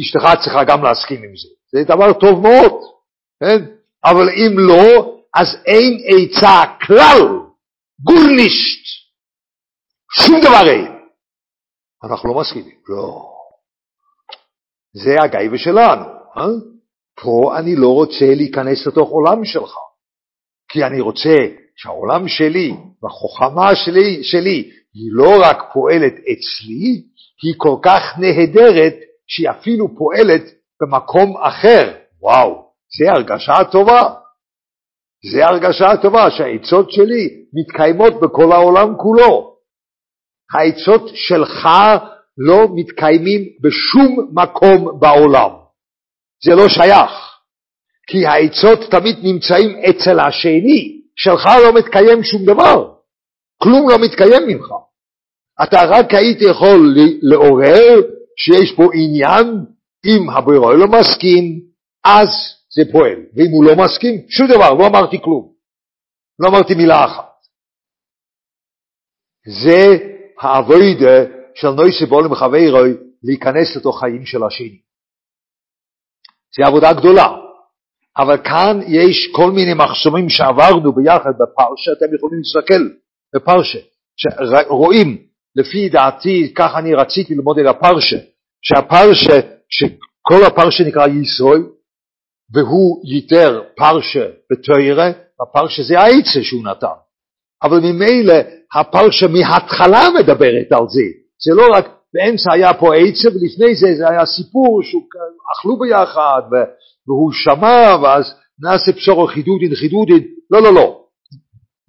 אשתך 0.00 0.42
צריכה 0.44 0.64
גם 0.64 0.82
להסכים 0.82 1.22
עם 1.22 1.36
זה. 1.36 1.55
זה 1.72 1.84
דבר 1.84 2.12
טוב 2.12 2.42
מאוד, 2.42 2.72
כן? 3.40 3.64
אבל 4.04 4.28
אם 4.30 4.58
לא, 4.58 5.16
אז 5.34 5.46
אין 5.66 5.98
עצה 6.04 6.62
כלל, 6.86 7.22
גורנישט, 8.04 8.84
שום 10.12 10.40
דבר 10.40 10.68
אין. 10.68 10.96
אנחנו 12.04 12.28
לא 12.34 12.40
מסכימים, 12.40 12.78
לא. 12.88 13.32
זה 14.92 15.16
הגייבה 15.22 15.58
שלנו. 15.58 16.04
אה? 16.36 16.46
פה 17.20 17.58
אני 17.58 17.76
לא 17.76 17.88
רוצה 17.88 18.34
להיכנס 18.36 18.86
לתוך 18.86 19.08
עולם 19.08 19.44
שלך, 19.44 19.74
כי 20.68 20.84
אני 20.84 21.00
רוצה 21.00 21.36
שהעולם 21.76 22.28
שלי 22.28 22.74
והחוכמה 23.02 23.74
שלי, 23.74 24.24
שלי 24.24 24.70
היא 24.94 25.10
לא 25.12 25.30
רק 25.42 25.58
פועלת 25.72 26.12
אצלי, 26.12 27.02
היא 27.42 27.54
כל 27.56 27.76
כך 27.82 28.02
נהדרת 28.18 28.94
שהיא 29.26 29.50
אפילו 29.50 29.96
פועלת 29.98 30.42
במקום 30.80 31.36
אחר. 31.36 31.94
וואו, 32.20 32.66
זה 32.98 33.12
הרגשה 33.12 33.64
טובה. 33.72 34.02
זה 35.32 35.46
הרגשה 35.46 35.96
טובה 36.02 36.30
שהעצות 36.30 36.90
שלי 36.90 37.28
מתקיימות 37.52 38.12
בכל 38.20 38.52
העולם 38.52 38.96
כולו. 38.96 39.56
העצות 40.54 41.10
שלך 41.14 41.68
לא 42.38 42.66
מתקיימים 42.74 43.40
בשום 43.60 44.28
מקום 44.32 45.00
בעולם. 45.00 45.50
זה 46.44 46.54
לא 46.54 46.68
שייך, 46.68 47.10
כי 48.06 48.26
העצות 48.26 48.90
תמיד 48.90 49.16
נמצאים 49.22 49.76
אצל 49.90 50.20
השני, 50.20 51.00
שלך 51.16 51.46
לא 51.62 51.74
מתקיים 51.78 52.22
שום 52.22 52.44
דבר, 52.44 52.92
כלום 53.62 53.88
לא 53.90 53.96
מתקיים 54.04 54.42
ממך. 54.46 54.68
אתה 55.62 55.80
רק 55.88 56.14
היית 56.14 56.38
יכול 56.40 56.94
לעורר 57.22 58.00
שיש 58.36 58.72
פה 58.76 58.84
עניין, 58.94 59.64
אם 60.06 60.30
הבורא 60.30 60.74
לא 60.74 60.86
מסכים, 60.86 61.60
אז 62.04 62.28
זה 62.70 62.82
פועל, 62.92 63.18
ואם 63.34 63.50
הוא 63.52 63.64
לא 63.64 63.72
מסכים, 63.84 64.14
שום 64.28 64.46
דבר, 64.46 64.72
לא 64.72 64.86
אמרתי 64.86 65.16
כלום, 65.22 65.52
לא 66.38 66.48
אמרתי 66.48 66.74
מילה 66.74 67.04
אחת. 67.04 67.32
זה 69.46 69.98
האבוידה 70.40 71.24
של 71.54 71.70
נויסי 71.70 72.06
בולם 72.06 72.34
חברוי 72.34 72.94
להיכנס 73.22 73.76
לתוך 73.76 74.00
חיים 74.00 74.26
של 74.26 74.44
השני. 74.44 74.78
זו 76.56 76.64
עבודה 76.66 76.92
גדולה, 76.92 77.28
אבל 78.18 78.36
כאן 78.44 78.80
יש 78.86 79.28
כל 79.32 79.50
מיני 79.50 79.74
מחסומים 79.74 80.28
שעברנו 80.28 80.92
ביחד 80.92 81.32
בפרשה, 81.40 81.92
אתם 81.92 82.14
יכולים 82.14 82.38
להסתכל 82.38 82.82
בפרשה, 83.34 83.78
שרואים, 84.16 85.26
לפי 85.56 85.88
דעתי, 85.88 86.52
ככה 86.54 86.78
אני 86.78 86.94
רציתי 86.94 87.34
ללמוד 87.34 87.58
את 87.58 87.66
הפרשה, 87.66 88.16
שהפרשה, 88.62 89.55
שכל 89.70 90.44
הפרשה 90.46 90.84
נקרא 90.84 91.06
ישראל, 91.06 91.62
והוא 92.54 93.02
ייתר 93.04 93.62
פרשה 93.76 94.26
בתוירה, 94.50 95.10
הפרשה 95.42 95.82
זה 95.82 95.98
העצה 95.98 96.42
שהוא 96.42 96.64
נתן. 96.64 96.96
אבל 97.62 97.80
ממילא 97.80 98.34
הפרשה 98.74 99.26
מההתחלה 99.28 100.08
מדברת 100.18 100.72
על 100.72 100.86
זה. 100.88 101.06
זה 101.44 101.54
לא 101.54 101.66
רק 101.76 101.86
באמצע 102.14 102.52
היה 102.52 102.74
פה 102.74 102.94
עצה 102.94 103.28
ולפני 103.28 103.74
זה 103.74 103.86
זה 103.98 104.08
היה 104.10 104.26
סיפור 104.26 104.82
שאכלו 104.82 105.78
ביחד 105.78 106.42
והוא 107.08 107.32
שמע 107.32 107.96
ואז 108.02 108.34
נעשה 108.62 108.92
פשורו 108.92 109.26
חידודין 109.26 109.74
חידודין. 109.74 110.24
לא, 110.50 110.62
לא, 110.62 110.74
לא. 110.74 111.00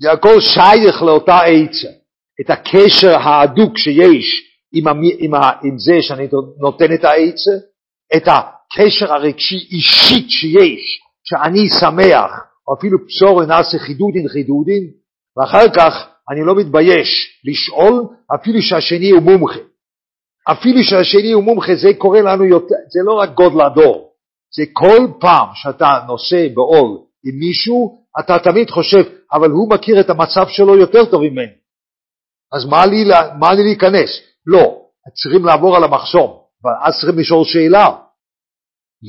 זה 0.01 0.11
הכל 0.11 0.39
שייך 0.39 1.03
לאותה 1.03 1.37
עצה. 1.39 1.87
את 2.41 2.49
הקשר 2.49 3.17
ההדוק 3.17 3.77
שיש 3.77 4.43
עם, 4.77 4.87
המ... 4.87 5.01
עם, 5.17 5.33
ה... 5.33 5.51
עם 5.63 5.77
זה 5.77 6.01
שאני 6.01 6.27
נותן 6.59 6.93
את 6.93 7.03
העצה, 7.03 7.51
את 8.15 8.27
הקשר 8.27 9.13
הרגשי 9.13 9.55
אישית 9.55 10.29
שיש, 10.29 11.01
שאני 11.23 11.69
שמח, 11.79 12.31
או 12.67 12.73
אפילו 12.73 12.97
פשורו 13.07 13.41
נעשה 13.41 13.77
חידודין 13.79 14.27
חידודין, 14.27 14.83
ואחר 15.37 15.69
כך 15.75 15.93
אני 16.29 16.45
לא 16.45 16.55
מתבייש 16.55 17.39
לשאול 17.45 18.07
אפילו 18.35 18.61
שהשני 18.61 19.09
הוא 19.09 19.21
מומחה. 19.21 19.59
אפילו 20.51 20.83
שהשני 20.83 21.31
הוא 21.31 21.43
מומחה 21.43 21.75
זה 21.75 21.89
קורה 21.97 22.21
לנו 22.21 22.45
יותר, 22.45 22.75
זה 22.89 22.99
לא 23.05 23.13
רק 23.13 23.33
גודל 23.33 23.61
הדור, 23.61 24.11
זה 24.55 24.63
כל 24.73 25.07
פעם 25.19 25.47
שאתה 25.53 25.87
נושא 26.07 26.47
בעול 26.53 26.97
עם 27.25 27.39
מישהו, 27.39 27.97
אתה 28.19 28.39
תמיד 28.39 28.69
חושב, 28.69 29.03
אבל 29.33 29.49
הוא 29.49 29.69
מכיר 29.69 29.99
את 29.99 30.09
המצב 30.09 30.47
שלו 30.47 30.77
יותר 30.77 31.05
טוב 31.05 31.21
ממני. 31.21 31.51
אז 32.53 32.65
מה 32.65 32.85
לי, 32.85 33.03
מה 33.39 33.53
לי 33.53 33.63
להיכנס? 33.63 34.09
לא, 34.47 34.81
צריכים 35.23 35.45
לעבור 35.45 35.75
על 35.75 35.83
המחסום, 35.83 36.39
ואז 36.63 36.93
צריכים 37.01 37.19
לשאול 37.19 37.45
שאלה, 37.45 37.87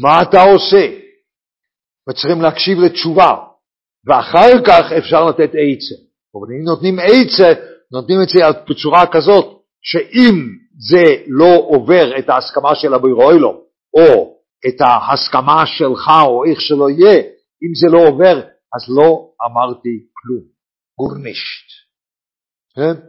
מה 0.02 0.22
אתה 0.22 0.42
עושה? 0.42 0.86
וצריכים 2.08 2.40
להקשיב 2.42 2.78
לתשובה, 2.78 3.34
ואחר 4.06 4.64
כך 4.66 4.92
אפשר 4.92 5.24
לתת 5.24 5.50
עצם. 5.52 6.00
אבל 6.34 6.46
אם 6.54 6.64
נותנים 6.64 6.98
עצה, 6.98 7.52
נותנים 7.92 8.18
את 8.22 8.28
זה 8.28 8.38
בצורה 8.70 9.06
כזאת, 9.12 9.62
שאם 9.82 10.34
זה 10.90 11.04
לא 11.26 11.56
עובר 11.68 12.18
את 12.18 12.28
ההסכמה 12.28 12.74
של 12.74 12.94
הבירוילום, 12.94 13.56
או 13.94 14.38
את 14.68 14.80
ההסכמה 14.80 15.66
שלך, 15.66 16.10
או 16.26 16.44
איך 16.44 16.60
שלא 16.60 16.90
יהיה, 16.90 17.18
אם 17.62 17.74
זה 17.80 17.86
לא 17.92 18.08
עובר, 18.08 18.36
אז 18.74 18.96
לא 18.96 19.30
אמרתי 19.44 20.06
כלום. 20.12 20.42
גורנישט. 20.98 21.68
כן? 22.74 23.00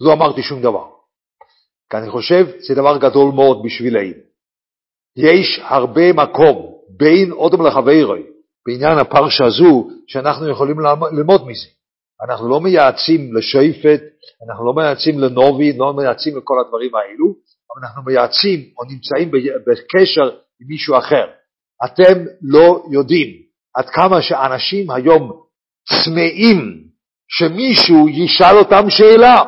לא 0.00 0.12
אמרתי 0.12 0.42
שום 0.42 0.62
דבר. 0.62 0.95
כי 1.90 1.96
אני 1.96 2.10
חושב 2.10 2.46
שזה 2.60 2.74
דבר 2.74 2.98
גדול 2.98 3.34
מאוד 3.34 3.62
בשבילנו. 3.64 4.14
יש 5.16 5.60
הרבה 5.62 6.12
מקום 6.12 6.76
בין 6.96 7.32
אודם 7.32 7.66
לחברי 7.66 8.22
בעניין 8.66 8.98
הפרשה 8.98 9.44
הזו 9.44 9.88
שאנחנו 10.06 10.48
יכולים 10.50 10.76
ללמוד 11.12 11.46
מזה. 11.46 11.68
אנחנו 12.28 12.48
לא 12.48 12.60
מייעצים 12.60 13.36
לשופט, 13.36 14.02
אנחנו 14.48 14.66
לא 14.66 14.72
מייעצים 14.74 15.18
לנובי, 15.18 15.72
לא 15.78 15.92
מייעצים 15.94 16.36
לכל 16.36 16.54
הדברים 16.60 16.94
האלו, 16.94 17.34
אבל 17.70 17.86
אנחנו 17.86 18.02
מייעצים 18.02 18.60
או 18.78 18.84
נמצאים 18.84 19.30
בקשר 19.66 20.24
עם 20.60 20.68
מישהו 20.68 20.98
אחר. 20.98 21.26
אתם 21.84 22.24
לא 22.42 22.82
יודעים 22.90 23.28
עד 23.76 23.84
כמה 23.90 24.22
שאנשים 24.22 24.90
היום 24.90 25.32
צמאים 26.04 26.84
שמישהו 27.28 28.08
ישאל 28.08 28.56
אותם 28.58 28.90
שאלה, 28.90 29.42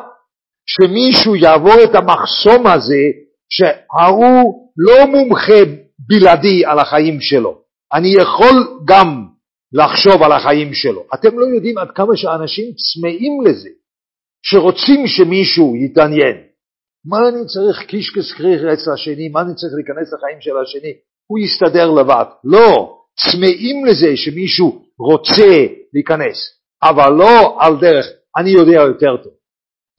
שמישהו 0.71 1.35
יעבור 1.35 1.83
את 1.83 1.95
המחסום 1.95 2.67
הזה 2.67 3.03
שההוא 3.49 4.69
לא 4.77 5.07
מומחה 5.07 5.61
בלעדי 6.07 6.65
על 6.65 6.79
החיים 6.79 7.21
שלו. 7.21 7.61
אני 7.93 8.13
יכול 8.21 8.77
גם 8.85 9.25
לחשוב 9.73 10.23
על 10.23 10.31
החיים 10.31 10.73
שלו. 10.73 11.05
אתם 11.13 11.39
לא 11.39 11.45
יודעים 11.55 11.77
עד 11.77 11.91
כמה 11.95 12.17
שאנשים 12.17 12.65
צמאים 12.73 13.41
לזה, 13.45 13.69
שרוצים 14.45 15.07
שמישהו 15.07 15.75
יתעניין. 15.75 16.37
מה 17.05 17.17
אני 17.29 17.45
צריך 17.45 17.85
קישקעס 17.85 18.33
קריכן 18.37 18.61
אצל 18.73 18.91
השני, 18.93 19.29
מה 19.29 19.41
אני 19.41 19.55
צריך 19.55 19.73
להיכנס 19.75 20.13
לחיים 20.13 20.41
של 20.41 20.57
השני? 20.57 20.93
הוא 21.27 21.39
יסתדר 21.39 21.91
לבד. 21.91 22.25
לא, 22.43 22.97
צמאים 23.31 23.85
לזה 23.85 24.17
שמישהו 24.17 24.81
רוצה 24.99 25.65
להיכנס, 25.93 26.37
אבל 26.83 27.13
לא 27.13 27.57
על 27.59 27.73
דרך, 27.81 28.05
אני 28.37 28.49
יודע 28.49 28.81
יותר 28.81 29.17
טוב. 29.23 29.38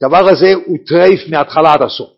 הדבר 0.03 0.29
הזה 0.29 0.53
הוא 0.65 0.77
טרייף 0.87 1.19
מההתחלה 1.29 1.73
עד 1.73 1.81
הסוף. 1.81 2.09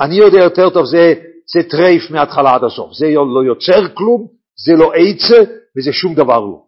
אני 0.00 0.14
יודע 0.14 0.38
יותר 0.38 0.70
טוב, 0.70 0.86
זה, 0.86 1.14
זה 1.54 1.68
טרייף 1.70 2.10
מההתחלה 2.10 2.54
עד 2.54 2.64
הסוף. 2.64 2.92
זה 2.92 3.06
לא 3.06 3.44
יוצר 3.46 3.94
כלום, 3.94 4.26
זה 4.66 4.72
לא 4.72 4.92
עצה, 4.94 5.52
וזה 5.76 5.92
שום 5.92 6.14
דבר 6.14 6.40
לא. 6.40 6.62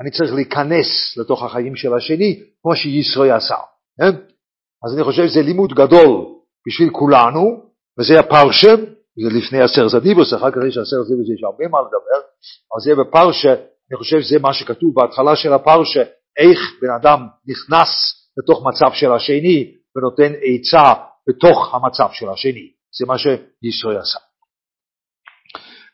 אני 0.00 0.10
צריך 0.10 0.34
להיכנס 0.34 1.16
לתוך 1.16 1.42
החיים 1.42 1.76
של 1.76 1.94
השני, 1.94 2.42
כמו 2.62 2.76
שיתרו 2.76 3.32
עשה. 3.32 3.54
כן? 3.98 4.16
אז 4.84 4.94
אני 4.94 5.04
חושב 5.04 5.28
שזה 5.28 5.42
לימוד 5.42 5.72
גדול 5.72 6.26
בשביל 6.68 6.90
כולנו, 6.90 7.62
וזה 7.98 8.20
הפרשה, 8.20 8.74
זה 9.22 9.38
לפני 9.38 9.60
עשר 9.60 9.88
זדיבוס, 9.88 10.34
אחר 10.34 10.50
כך 10.50 10.56
יש 10.68 10.78
עשר 10.78 11.02
זדיבוס, 11.02 11.28
יש 11.34 11.42
הרבה 11.44 11.64
מה 11.68 11.78
לדבר, 11.80 12.20
אבל 12.72 12.80
זה 12.84 12.94
בפרשה, 12.94 13.52
אני 13.90 13.96
חושב 13.96 14.20
שזה 14.20 14.38
מה 14.38 14.52
שכתוב 14.52 14.94
בהתחלה 14.94 15.36
של 15.36 15.52
הפרשה, 15.52 16.02
איך 16.38 16.58
בן 16.82 16.90
אדם 17.00 17.26
נכנס 17.48 17.88
לתוך 18.38 18.66
מצב 18.66 18.92
של 18.92 19.12
השני 19.12 19.72
ונותן 19.96 20.32
עצה 20.42 20.92
בתוך 21.28 21.74
המצב 21.74 22.08
של 22.12 22.28
השני. 22.28 22.70
זה 22.98 23.06
מה 23.06 23.18
שישראל 23.18 23.98
עשה. 23.98 24.18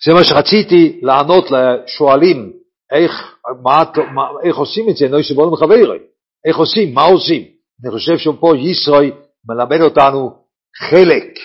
זה 0.04 0.12
מה 0.14 0.24
שרציתי 0.24 1.00
לענות 1.02 1.44
לשואלים, 1.50 2.52
איך, 2.92 3.36
מה, 3.62 3.84
מה, 4.14 4.22
איך 4.44 4.56
עושים 4.56 4.90
את 4.90 4.96
זה, 4.96 5.08
נוי 5.08 5.22
שבולם 5.22 5.56
חברי, 5.56 5.98
איך 6.46 6.56
עושים, 6.56 6.94
מה 6.94 7.02
עושים. 7.02 7.42
אני 7.84 7.92
חושב 7.92 8.18
שפה 8.18 8.52
ישראל 8.56 9.12
מלמד 9.48 9.80
אותנו 9.80 10.30
חלק 10.90 11.38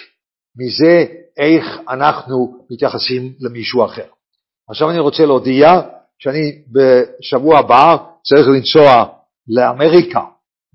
מזה 0.58 1.06
איך 1.38 1.80
אנחנו 1.90 2.66
מתייחסים 2.72 3.34
למישהו 3.40 3.86
אחר. 3.86 4.06
עכשיו 4.70 4.90
אני 4.90 5.00
רוצה 5.00 5.26
להודיע 5.26 5.70
שאני 6.20 6.64
בשבוע 6.72 7.60
הבא 7.60 7.98
צריך 8.24 8.48
לנסוע 8.48 9.06
לאמריקה 9.48 10.22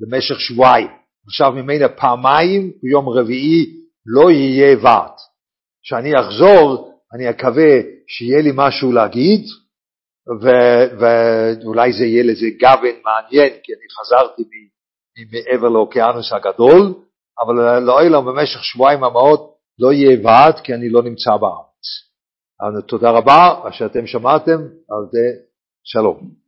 למשך 0.01 0.41
שבועיים. 0.41 1.02
עכשיו 1.27 1.53
ממילא 1.53 1.89
פעמיים, 1.89 2.73
ביום 2.83 3.09
רביעי 3.09 3.67
לא 4.07 4.31
יהיה 4.31 4.77
ועד. 4.83 5.13
כשאני 5.83 6.21
אחזור, 6.21 6.93
אני 7.15 7.31
אקווה 7.31 7.73
שיהיה 8.09 8.43
לי 8.43 8.51
משהו 8.55 8.93
להגיד, 8.93 9.45
ו- 10.43 10.99
ואולי 11.01 11.93
זה 11.93 12.05
יהיה 12.05 12.23
לזה 12.23 12.47
גוון 12.61 12.97
מעניין, 13.05 13.51
כי 13.63 13.73
אני 13.73 13.87
חזרתי 14.01 14.43
מעבר 15.33 15.69
לאוקיינוס 15.69 16.33
הגדול, 16.33 16.95
אבל 17.41 17.81
לאוילם 17.81 18.25
במשך 18.25 18.65
שבועיים 18.65 19.05
המאות 19.05 19.57
לא 19.79 19.93
יהיה 19.93 20.19
ועד, 20.25 20.61
כי 20.61 20.75
אני 20.75 20.89
לא 20.89 21.03
נמצא 21.03 21.37
בארץ. 21.37 21.85
אז 22.61 22.85
תודה 22.89 23.11
רבה, 23.11 23.61
מה 23.65 23.73
שאתם 23.73 24.07
שמעתם, 24.07 24.59
אז 24.61 25.17
שלום. 25.85 26.42